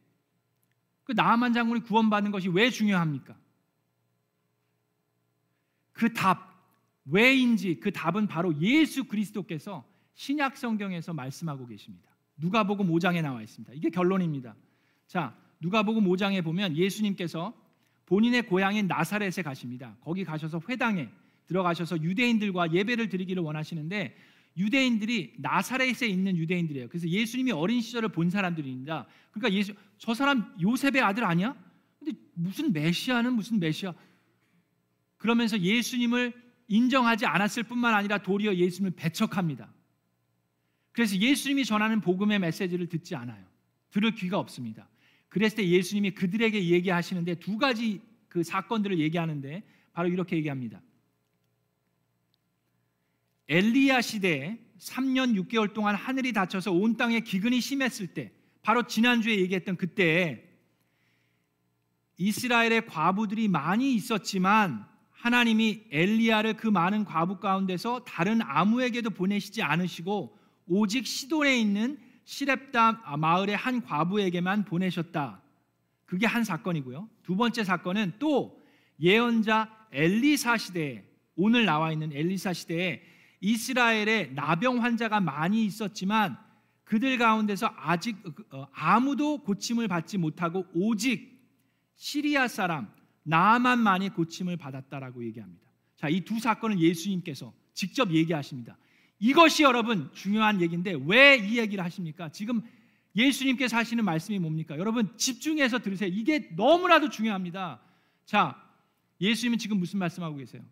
그 1.05 1.13
나만 1.13 1.53
장군이 1.53 1.81
구원받는 1.81 2.31
것이 2.31 2.49
왜 2.49 2.71
중요합니까? 2.71 3.37
그 5.93 6.13
답, 6.13 6.55
왜인지 7.05 7.79
그 7.81 7.93
답은 7.93 8.27
바로 8.27 8.59
예수 8.61 9.05
그리스도께서 9.05 9.87
신약 10.15 10.57
성경에서 10.57 11.13
말씀하고 11.13 11.67
계십니다. 11.67 12.11
누가복음 12.37 12.89
5장에 12.89 13.23
나와 13.23 13.43
있습니다. 13.43 13.75
이게 13.75 13.91
결론입니다. 13.91 14.57
자, 15.07 15.37
누가복음 15.61 16.05
5장에 16.05 16.43
보면 16.43 16.77
예수님께서 16.77 17.55
본인의 18.07 18.43
고향인 18.43 18.87
나사렛에 18.87 19.43
가십니다. 19.43 19.97
거기 20.01 20.25
가셔서 20.25 20.61
회당에 20.69 21.09
들어가셔서 21.47 22.03
유대인들과 22.03 22.73
예배를 22.73 23.09
드리기를 23.09 23.43
원하시는데 23.43 24.17
유대인들이 24.57 25.35
나사렛에 25.39 26.07
있는 26.07 26.37
유대인들이에요. 26.37 26.89
그래서 26.89 27.09
예수님이 27.09 27.53
어린 27.53 27.81
시절을 27.81 28.11
본 28.11 28.31
사람들입니다. 28.31 29.07
그러니까 29.33 29.57
예수 29.57 29.75
저 29.99 30.15
사람 30.15 30.55
요셉의 30.61 31.01
아들 31.03 31.25
아니야? 31.25 31.57
근데 31.99 32.13
무슨 32.35 32.73
메시아는 32.73 33.33
무슨 33.35 33.59
메시아? 33.59 33.95
그러면서 35.17 35.59
예수님을 35.59 36.33
인정하지 36.69 37.27
않았을 37.27 37.65
뿐만 37.65 37.95
아니라 37.95 38.19
도리어 38.19 38.55
예수님을 38.55 38.93
배척합니다. 38.97 39.73
그래서 40.93 41.17
예수님이 41.17 41.65
전하는 41.65 42.01
복음의 42.01 42.39
메시지를 42.39 42.89
듣지 42.89 43.17
않아요. 43.17 43.45
들을 43.91 44.15
귀가 44.15 44.39
없습니다. 44.39 44.89
그랬을 45.35 45.57
때 45.57 45.69
예수님이 45.69 46.13
그들에게 46.13 46.69
얘기하시는데 46.69 47.35
두 47.41 47.59
가지 47.59 48.01
그 48.29 48.45
사건들을 48.45 49.01
얘기하는데 49.01 49.65
바로 49.93 50.09
이렇게 50.09 50.37
얘기합니다. 50.37 50.81
엘리야 53.49 54.01
시대에 54.01 54.61
3년 54.79 55.35
6개월 55.43 55.75
동안 55.75 55.97
하늘이 55.97 56.33
닫혀서 56.33 56.71
온 56.71 56.97
땅에 56.97 57.19
기근이 57.19 57.61
심했을 57.61 58.07
때 58.07 58.31
바로 58.63 58.85
지난주에 58.85 59.37
얘기했던 59.41 59.77
그때 59.77 60.49
이스라엘의 62.17 62.87
과부들이 62.87 63.49
많이 63.49 63.93
있었지만 63.97 64.87
하나님이 65.11 65.87
엘리야를 65.91 66.55
그 66.55 66.69
많은 66.69 67.05
과부 67.05 67.41
가운데서 67.41 68.05
다른 68.05 68.41
아무에게도 68.41 69.11
보내시지 69.11 69.63
않으시고 69.63 70.39
오직 70.69 71.09
시돈에 71.09 71.59
있는 71.59 71.99
시렙다 72.25 73.17
마을의 73.19 73.57
한 73.57 73.83
과부에게만 73.83 74.65
보내셨다. 74.65 75.43
그게 76.07 76.27
한 76.27 76.45
사건이고요. 76.45 77.09
두 77.23 77.37
번째 77.37 77.65
사건은 77.65 78.15
또 78.19 78.63
예언자 79.01 79.89
엘리사 79.93 80.57
시대에 80.57 81.05
오늘 81.37 81.65
나와 81.65 81.93
있는 81.93 82.13
엘리사 82.13 82.53
시대에 82.53 83.03
이스라엘에 83.41 84.33
나병 84.35 84.83
환자가 84.83 85.21
많이 85.21 85.65
있었지만 85.67 86.39
그들 86.85 87.19
가운데서 87.19 87.73
아직 87.77 88.17
어, 88.51 88.69
아무도 88.73 89.43
고침을 89.43 89.89
받지 89.89 90.19
못하고 90.19 90.67
오직 90.75 91.35
시리아 91.97 92.49
사람 92.49 92.93
나만만이 93.23 94.11
고침을 94.11 94.57
받았다라고 94.57 95.25
얘기합니다. 95.25 95.65
자, 95.97 96.09
이 96.09 96.21
두 96.21 96.39
사건을 96.39 96.79
예수님께서 96.79 97.53
직접 97.73 98.11
얘기하십니다. 98.11 98.77
이것이 99.25 99.63
여러분 99.63 100.11
중요한 100.13 100.61
얘기인데 100.61 100.95
왜 101.07 101.39
이 101.39 101.59
얘기를 101.59 101.83
하십니까? 101.83 102.29
지금 102.29 102.61
예수님께서 103.17 103.75
하시는 103.75 104.05
말씀이 104.05 104.39
뭡니까? 104.39 104.77
여러분 104.77 105.17
집중해서 105.17 105.79
들으세요. 105.79 106.11
이게 106.13 106.51
너무나도 106.55 107.09
중요합니다. 107.09 107.81
자, 108.27 108.63
예수님은 109.23 109.57
지금 109.59 109.79
무슨 109.79 109.99
말씀하고 109.99 110.37
계세요? 110.37 110.63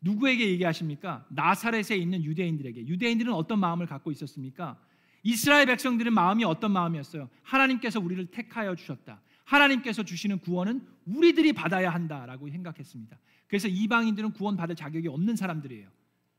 누구에게 0.00 0.48
얘기하십니까? 0.50 1.24
나사렛에 1.28 1.96
있는 1.96 2.24
유대인들에게. 2.24 2.88
유대인들은 2.88 3.32
어떤 3.32 3.60
마음을 3.60 3.86
갖고 3.86 4.10
있었습니까? 4.10 4.76
이스라엘 5.22 5.66
백성들은 5.66 6.12
마음이 6.12 6.42
어떤 6.42 6.72
마음이었어요? 6.72 7.28
하나님께서 7.42 8.00
우리를 8.00 8.26
택하여 8.32 8.74
주셨다. 8.74 9.20
하나님께서 9.44 10.02
주시는 10.02 10.38
구원은 10.40 10.84
우리들이 11.06 11.52
받아야 11.52 11.90
한다라고 11.90 12.50
생각했습니다. 12.50 13.16
그래서 13.46 13.68
이방인들은 13.68 14.32
구원 14.32 14.56
받을 14.56 14.74
자격이 14.74 15.06
없는 15.06 15.36
사람들이에요. 15.36 15.88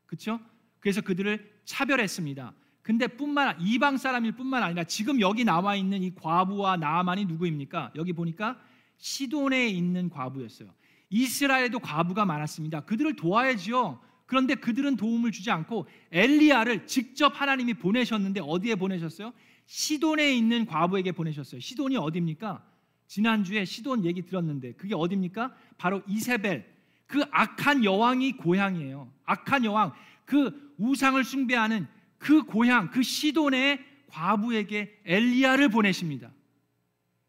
그렇죠? 0.06 0.38
그래서 0.82 1.00
그들을 1.00 1.48
차별했습니다. 1.64 2.52
근데 2.82 3.06
뿐만 3.06 3.56
이방 3.60 3.96
사람일 3.96 4.32
뿐만 4.32 4.64
아니라 4.64 4.82
지금 4.82 5.20
여기 5.20 5.44
나와 5.44 5.76
있는 5.76 6.02
이 6.02 6.12
과부와 6.14 6.76
나만이 6.76 7.26
누구입니까? 7.26 7.92
여기 7.94 8.12
보니까 8.12 8.60
시돈에 8.98 9.68
있는 9.68 10.10
과부였어요. 10.10 10.68
이스라엘에도 11.08 11.78
과부가 11.78 12.24
많았습니다. 12.26 12.80
그들을 12.80 13.14
도와야지요. 13.14 14.00
그런데 14.26 14.56
그들은 14.56 14.96
도움을 14.96 15.30
주지 15.30 15.52
않고 15.52 15.86
엘리야를 16.10 16.86
직접 16.86 17.40
하나님이 17.40 17.74
보내셨는데 17.74 18.40
어디에 18.42 18.74
보내셨어요? 18.74 19.32
시돈에 19.66 20.34
있는 20.34 20.66
과부에게 20.66 21.12
보내셨어요. 21.12 21.60
시돈이 21.60 21.96
어디입니까? 21.96 22.64
지난주에 23.06 23.64
시돈 23.64 24.04
얘기 24.04 24.24
들었는데 24.24 24.72
그게 24.72 24.94
어디입니까? 24.96 25.54
바로 25.78 26.02
이세벨. 26.08 26.72
그 27.06 27.22
악한 27.30 27.84
여왕이 27.84 28.38
고향이에요. 28.38 29.12
악한 29.26 29.66
여왕. 29.66 29.92
그 30.32 30.74
우상을 30.78 31.22
숭배하는 31.22 31.86
그 32.16 32.44
고향, 32.44 32.88
그 32.88 33.02
시돈의 33.02 33.84
과부에게 34.08 35.02
엘리야를 35.04 35.68
보내십니다. 35.68 36.30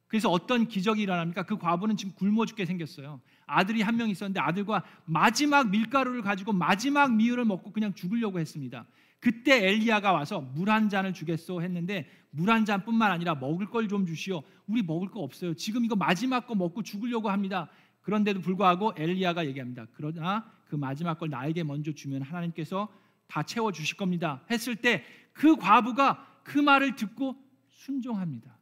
그래서 0.07 0.29
어떤 0.29 0.67
기적이 0.69 1.01
일어납니까? 1.01 1.43
그 1.43 1.57
과부는 1.57 1.97
지금 1.97 2.13
굶어 2.15 2.45
죽게 2.45 2.65
생겼어요. 2.65 3.19
아들이 3.45 3.81
한 3.81 3.97
명 3.97 4.09
있었는데 4.09 4.39
아들과 4.39 4.83
마지막 5.03 5.69
밀가루를 5.69 6.21
가지고 6.21 6.53
마지막 6.53 7.13
미유를 7.13 7.43
먹고 7.43 7.73
그냥 7.73 7.93
죽으려고 7.93 8.39
했습니다. 8.39 8.85
그때 9.19 9.67
엘리야가 9.67 10.13
와서 10.13 10.39
물 10.39 10.69
한 10.69 10.87
잔을 10.87 11.13
주겠소 11.13 11.61
했는데 11.61 12.07
물 12.31 12.49
한 12.49 12.63
잔뿐만 12.63 13.11
아니라 13.11 13.35
먹을 13.35 13.65
걸 13.65 13.89
좀 13.89 14.05
주시오. 14.05 14.43
우리 14.65 14.81
먹을 14.81 15.09
거 15.09 15.19
없어요. 15.19 15.55
지금 15.55 15.83
이거 15.83 15.97
마지막 15.97 16.47
거 16.47 16.55
먹고 16.55 16.83
죽으려고 16.83 17.29
합니다. 17.29 17.67
그런데도 18.01 18.39
불구하고 18.39 18.93
엘리야가 18.95 19.45
얘기합니다. 19.47 19.87
그러나 19.93 20.49
그 20.73 20.75
마지막 20.75 21.19
걸 21.19 21.29
나에게 21.29 21.61
먼저 21.63 21.91
주면 21.91 22.23
하나님께서 22.23 22.91
다 23.27 23.43
채워 23.43 23.71
주실 23.71 23.95
겁니다. 23.95 24.43
했을 24.49 24.75
때 24.75 25.05
그 25.33 25.55
과부가 25.55 26.41
그 26.43 26.59
말을 26.59 26.95
듣고 26.95 27.35
순종합니다. 27.69 28.55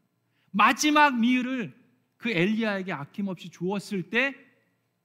마지막 0.52 1.18
미유를 1.20 1.74
그 2.18 2.30
엘리야에게 2.30 2.92
아낌없이 2.92 3.50
주었을 3.50 4.10
때 4.10 4.36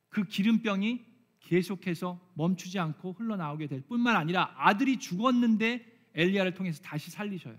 그 0.08 0.24
기름병이 0.24 1.04
계속해서 1.40 2.18
멈추지 2.34 2.78
않고 2.78 3.12
흘러나오게 3.12 3.66
될 3.66 3.82
뿐만 3.82 4.16
아니라 4.16 4.54
아들이 4.56 4.98
죽었는데 4.98 5.84
엘리야를 6.14 6.54
통해서 6.54 6.82
다시 6.82 7.10
살리셔요. 7.10 7.56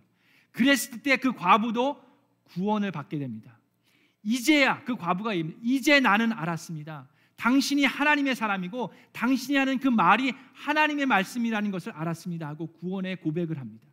그랬을 0.52 1.04
때 1.04 1.18
그 1.18 1.34
과부도 1.34 2.02
구원을 2.46 2.92
받게 2.92 3.20
됩니다. 3.20 3.60
이제야 4.24 4.84
그 4.84 4.96
과부가 4.96 5.34
이제 5.62 6.00
나는 6.00 6.34
알았습니다. 6.34 7.08
당신이 7.38 7.86
하나님의 7.86 8.36
사람이고 8.36 8.92
당신이 9.14 9.58
하는 9.58 9.80
그 9.80 9.88
말이 9.88 10.34
하나님의 10.54 11.06
말씀이라는 11.06 11.72
것을 11.72 11.92
알았습니다 11.94 12.48
하고 12.48 12.68
구원의 12.74 13.22
고백을 13.22 13.60
합니다. 13.60 13.88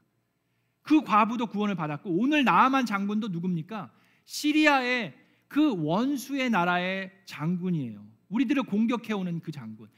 그 0.83 1.03
과부도 1.03 1.47
구원을 1.47 1.75
받았고 1.75 2.11
오늘 2.11 2.45
나아만 2.45 2.85
장군도 2.87 3.29
누굽니까? 3.29 3.93
시리아의 4.25 5.15
그 5.49 5.75
원수의 5.77 6.51
나라의 6.51 7.13
장군이에요. 7.27 8.05
우리들을 8.29 8.65
공격해 8.65 9.13
오는 9.13 9.41
그 9.41 9.53
장군. 9.53 9.89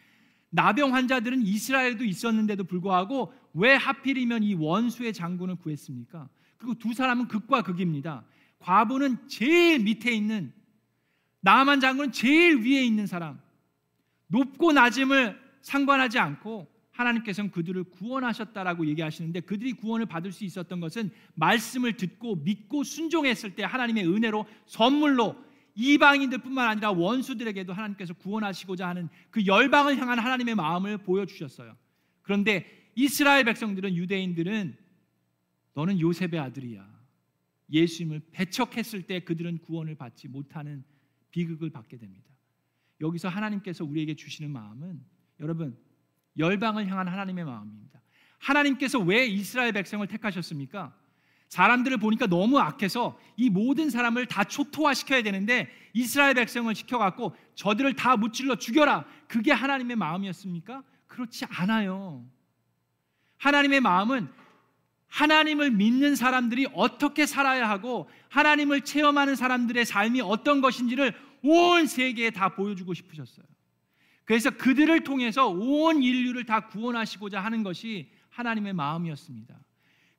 나병 0.51 0.95
환자들은 0.95 1.43
이스라엘도 1.43 2.05
있었는데도 2.05 2.65
불구하고 2.65 3.33
왜 3.55 3.75
하필이면 3.75 4.43
이 4.43 4.55
원수의 4.55 5.13
장군을 5.13 5.57
구했습니까? 5.57 6.29
그리고 6.57 6.75
두 6.75 6.93
사람은 6.93 7.29
극과 7.29 7.63
극입니다. 7.63 8.25
과부는 8.59 9.29
제일 9.29 9.81
밑에 9.81 10.13
있는 10.13 10.53
나만 11.47 11.79
장군은 11.79 12.11
제일 12.11 12.57
위에 12.57 12.85
있는 12.85 13.07
사람. 13.07 13.41
높고 14.27 14.73
낮음을 14.73 15.41
상관하지 15.63 16.19
않고 16.19 16.67
하나님께서는 16.91 17.53
그들을 17.53 17.85
구원하셨다라고 17.85 18.85
얘기하시는데 18.87 19.43
그들이 19.43 19.75
구원을 19.75 20.07
받을 20.07 20.33
수 20.33 20.43
있었던 20.43 20.81
것은 20.81 21.13
말씀을 21.35 21.97
듣고 21.97 22.35
믿고 22.35 22.83
순종했을 22.83 23.55
때 23.55 23.63
하나님의 23.63 24.09
은혜로 24.09 24.45
선물로 24.67 25.37
이방인들뿐만 25.77 26.67
아니라 26.67 26.91
원수들에게도 26.91 27.73
하나님께서 27.73 28.15
구원하시고자 28.15 28.89
하는 28.89 29.09
그 29.31 29.47
열방을 29.47 29.99
향한 29.99 30.19
하나님의 30.19 30.57
마음을 30.57 30.99
보여주셨어요. 30.99 31.77
그런데 32.23 32.91
이스라엘 32.97 33.45
백성들은 33.45 33.95
유대인들은 33.95 34.77
너는 35.75 36.01
요셉의 36.01 36.41
아들이야. 36.41 36.85
예수님을 37.71 38.23
배척했을 38.33 39.03
때 39.03 39.21
그들은 39.21 39.59
구원을 39.59 39.95
받지 39.95 40.27
못하는 40.27 40.83
비극을 41.37 41.69
받게 41.69 41.99
됩니다. 41.99 42.31
여기서 42.99 43.29
하나님께서 43.29 43.85
우리에게 43.85 44.17
주시는 44.17 44.51
마음은 44.51 45.05
여러분 45.41 45.77
열방을 46.39 46.89
향한 46.89 47.09
하나님의 47.09 47.45
마음입니다. 47.45 48.01
하나님께서 48.39 48.99
왜 49.01 49.27
이스라엘 49.27 49.73
백성을 49.73 50.07
택하셨습니까? 50.07 50.97
사람들을 51.51 51.99
보니까 51.99 52.27
너무 52.27 52.59
악해서 52.59 53.21
이 53.37 53.51
모든 53.51 53.91
사람을 53.91 54.27
다 54.27 54.45
초토화시켜야 54.45 55.23
되는데 55.23 55.71
이스라엘 55.93 56.33
백성을 56.35 56.75
시켜갖고 56.75 57.37
저들을 57.55 57.95
다 57.97 58.17
무찔러 58.17 58.57
죽여라. 58.57 59.05
그게 59.29 59.53
하나님의 59.53 59.97
마음이었습니까? 59.97 60.83
그렇지 61.07 61.45
않아요. 61.51 62.25
하나님의 63.37 63.81
마음은 63.81 64.29
하나님을 65.09 65.71
믿는 65.71 66.17
사람들이 66.17 66.67
어떻게 66.75 67.27
살아야 67.27 67.69
하고 67.69 68.09
하나님을 68.29 68.83
체험하는 68.83 69.37
사람들의 69.37 69.85
삶이 69.85 70.21
어떤 70.21 70.61
것인지를 70.61 71.15
온 71.43 71.87
세계에 71.87 72.31
다 72.31 72.51
보여주고 72.51 72.95
싶으셨어요. 72.95 73.47
그래서 74.25 74.51
그들을 74.51 75.05
통해서 75.05 75.49
온 75.49 76.03
인류를 76.03 76.45
다 76.45 76.67
구원하시고자 76.67 77.41
하는 77.41 77.63
것이 77.63 78.11
하나님의 78.31 78.73
마음이었습니다. 78.73 79.57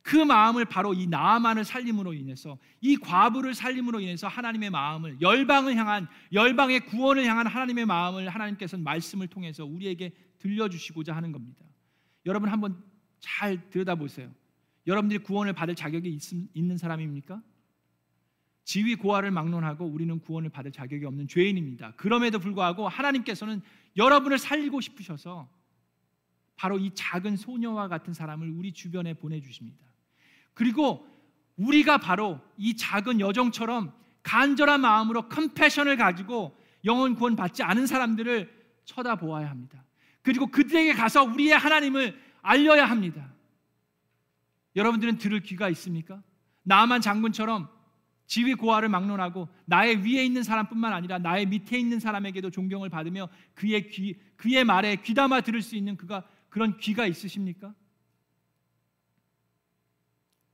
그 0.01 0.15
마음을 0.15 0.63
바로 0.63 0.93
이 0.93 1.05
나아만을 1.05 1.65
살림으로 1.65 2.13
인해서 2.13 2.57
이 2.79 2.95
과부를 2.95 3.53
살림으로 3.53 3.99
인해서 3.99 4.29
하나님의 4.29 4.69
마음을 4.69 5.19
열방을 5.19 5.75
향한 5.75 6.07
열방의 6.31 6.85
구원을 6.85 7.25
향한 7.25 7.45
하나님의 7.45 7.85
마음을 7.85 8.29
하나님께서는 8.29 8.85
말씀을 8.85 9.27
통해서 9.27 9.65
우리에게 9.65 10.13
들려주시고자 10.39 11.13
하는 11.13 11.33
겁니다. 11.33 11.65
여러분 12.25 12.47
한번 12.49 12.81
잘 13.19 13.69
들여다보세요. 13.69 14.31
여러분들이 14.87 15.19
구원을 15.19 15.51
받을 15.51 15.75
자격이 15.75 16.09
있, 16.09 16.21
있는 16.53 16.77
사람입니까? 16.77 17.41
지위 18.67 18.95
고하를 18.95 19.31
막론하고 19.31 19.85
우리는 19.85 20.19
구원을 20.19 20.49
받을 20.49 20.73
자격이 20.73 21.05
없는 21.05 21.29
죄인입니다. 21.29 21.93
그럼에도 21.95 22.37
불구하고 22.37 22.89
하나님께서는 22.89 23.61
여러분을 23.95 24.37
살리고 24.37 24.81
싶으셔서 24.81 25.49
바로 26.57 26.77
이 26.77 26.91
작은 26.93 27.37
소녀와 27.37 27.87
같은 27.87 28.13
사람을 28.13 28.49
우리 28.49 28.73
주변에 28.73 29.13
보내주십니다. 29.13 29.79
그리고 30.53 31.07
우리가 31.55 31.99
바로 31.99 32.41
이 32.57 32.75
작은 32.75 33.21
여정처럼 33.21 33.93
간절한 34.23 34.81
마음으로 34.81 35.29
컴패션을 35.29 35.95
가지고 35.95 36.59
영혼 36.83 37.15
구원 37.15 37.37
받지 37.37 37.63
않은 37.63 37.87
사람들을 37.87 38.53
쳐다보아야 38.83 39.49
합니다. 39.49 39.81
그리고 40.21 40.47
그들에게 40.47 40.91
가서 40.93 41.23
우리의 41.23 41.57
하나님을 41.57 42.19
알려야 42.41 42.85
합니다. 42.85 43.33
여러분들은 44.75 45.19
들을 45.19 45.39
귀가 45.39 45.69
있습니까? 45.69 46.21
나만 46.63 46.99
장군처럼 46.99 47.76
지위 48.27 48.53
고하를 48.53 48.89
막론하고 48.89 49.47
나의 49.65 50.03
위에 50.05 50.23
있는 50.23 50.43
사람뿐만 50.43 50.93
아니라 50.93 51.17
나의 51.17 51.45
밑에 51.45 51.79
있는 51.79 51.99
사람에게도 51.99 52.51
존경을 52.51 52.89
받으며 52.89 53.29
그의 53.55 53.89
귀 53.89 54.19
그의 54.35 54.65
말에 54.65 54.97
귀담아 54.97 55.41
들을 55.41 55.61
수 55.61 55.75
있는 55.75 55.95
그가 55.95 56.27
그런 56.49 56.77
귀가 56.77 57.07
있으십니까? 57.07 57.73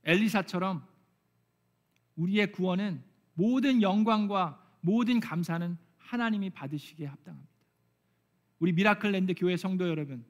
엘리사처럼 0.04 0.86
우리의 2.16 2.52
구원은 2.52 3.02
모든 3.34 3.82
영광과 3.82 4.62
모든 4.80 5.18
감사는 5.18 5.76
하나님이 5.98 6.50
받으시기에 6.50 7.06
합당합니다. 7.06 7.52
우리 8.60 8.72
미라클랜드 8.72 9.34
교회 9.36 9.56
성도 9.56 9.88
여러분, 9.88 10.24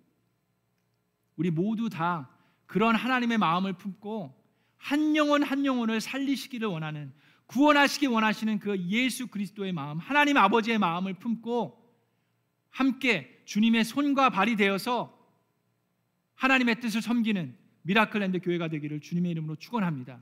우리 1.37 1.51
모두 1.51 1.91
다 1.91 2.31
그런 2.65 2.95
하나님의 2.95 3.37
마음을 3.37 3.75
품고 3.75 4.43
한 4.79 5.17
영혼 5.17 5.43
한 5.43 5.67
영혼을 5.67 6.01
살리시기를 6.01 6.69
원하는 6.69 7.13
구원하시기 7.47 8.07
원하시는 8.07 8.59
그 8.59 8.79
예수 8.89 9.27
그리스도의 9.27 9.73
마음, 9.73 9.99
하나님 9.99 10.37
아버지의 10.37 10.79
마음을 10.79 11.15
품고 11.15 11.83
함께 12.71 13.43
주님의 13.45 13.85
손과 13.85 14.31
발이 14.31 14.57
되어서 14.57 15.17
하나님의 16.35 16.81
뜻을 16.81 17.03
섬기는 17.03 17.57
미라클랜드 17.83 18.41
교회가 18.41 18.69
되기를 18.69 19.01
주님의 19.01 19.33
이름으로 19.33 19.57
축원합니다. 19.57 20.21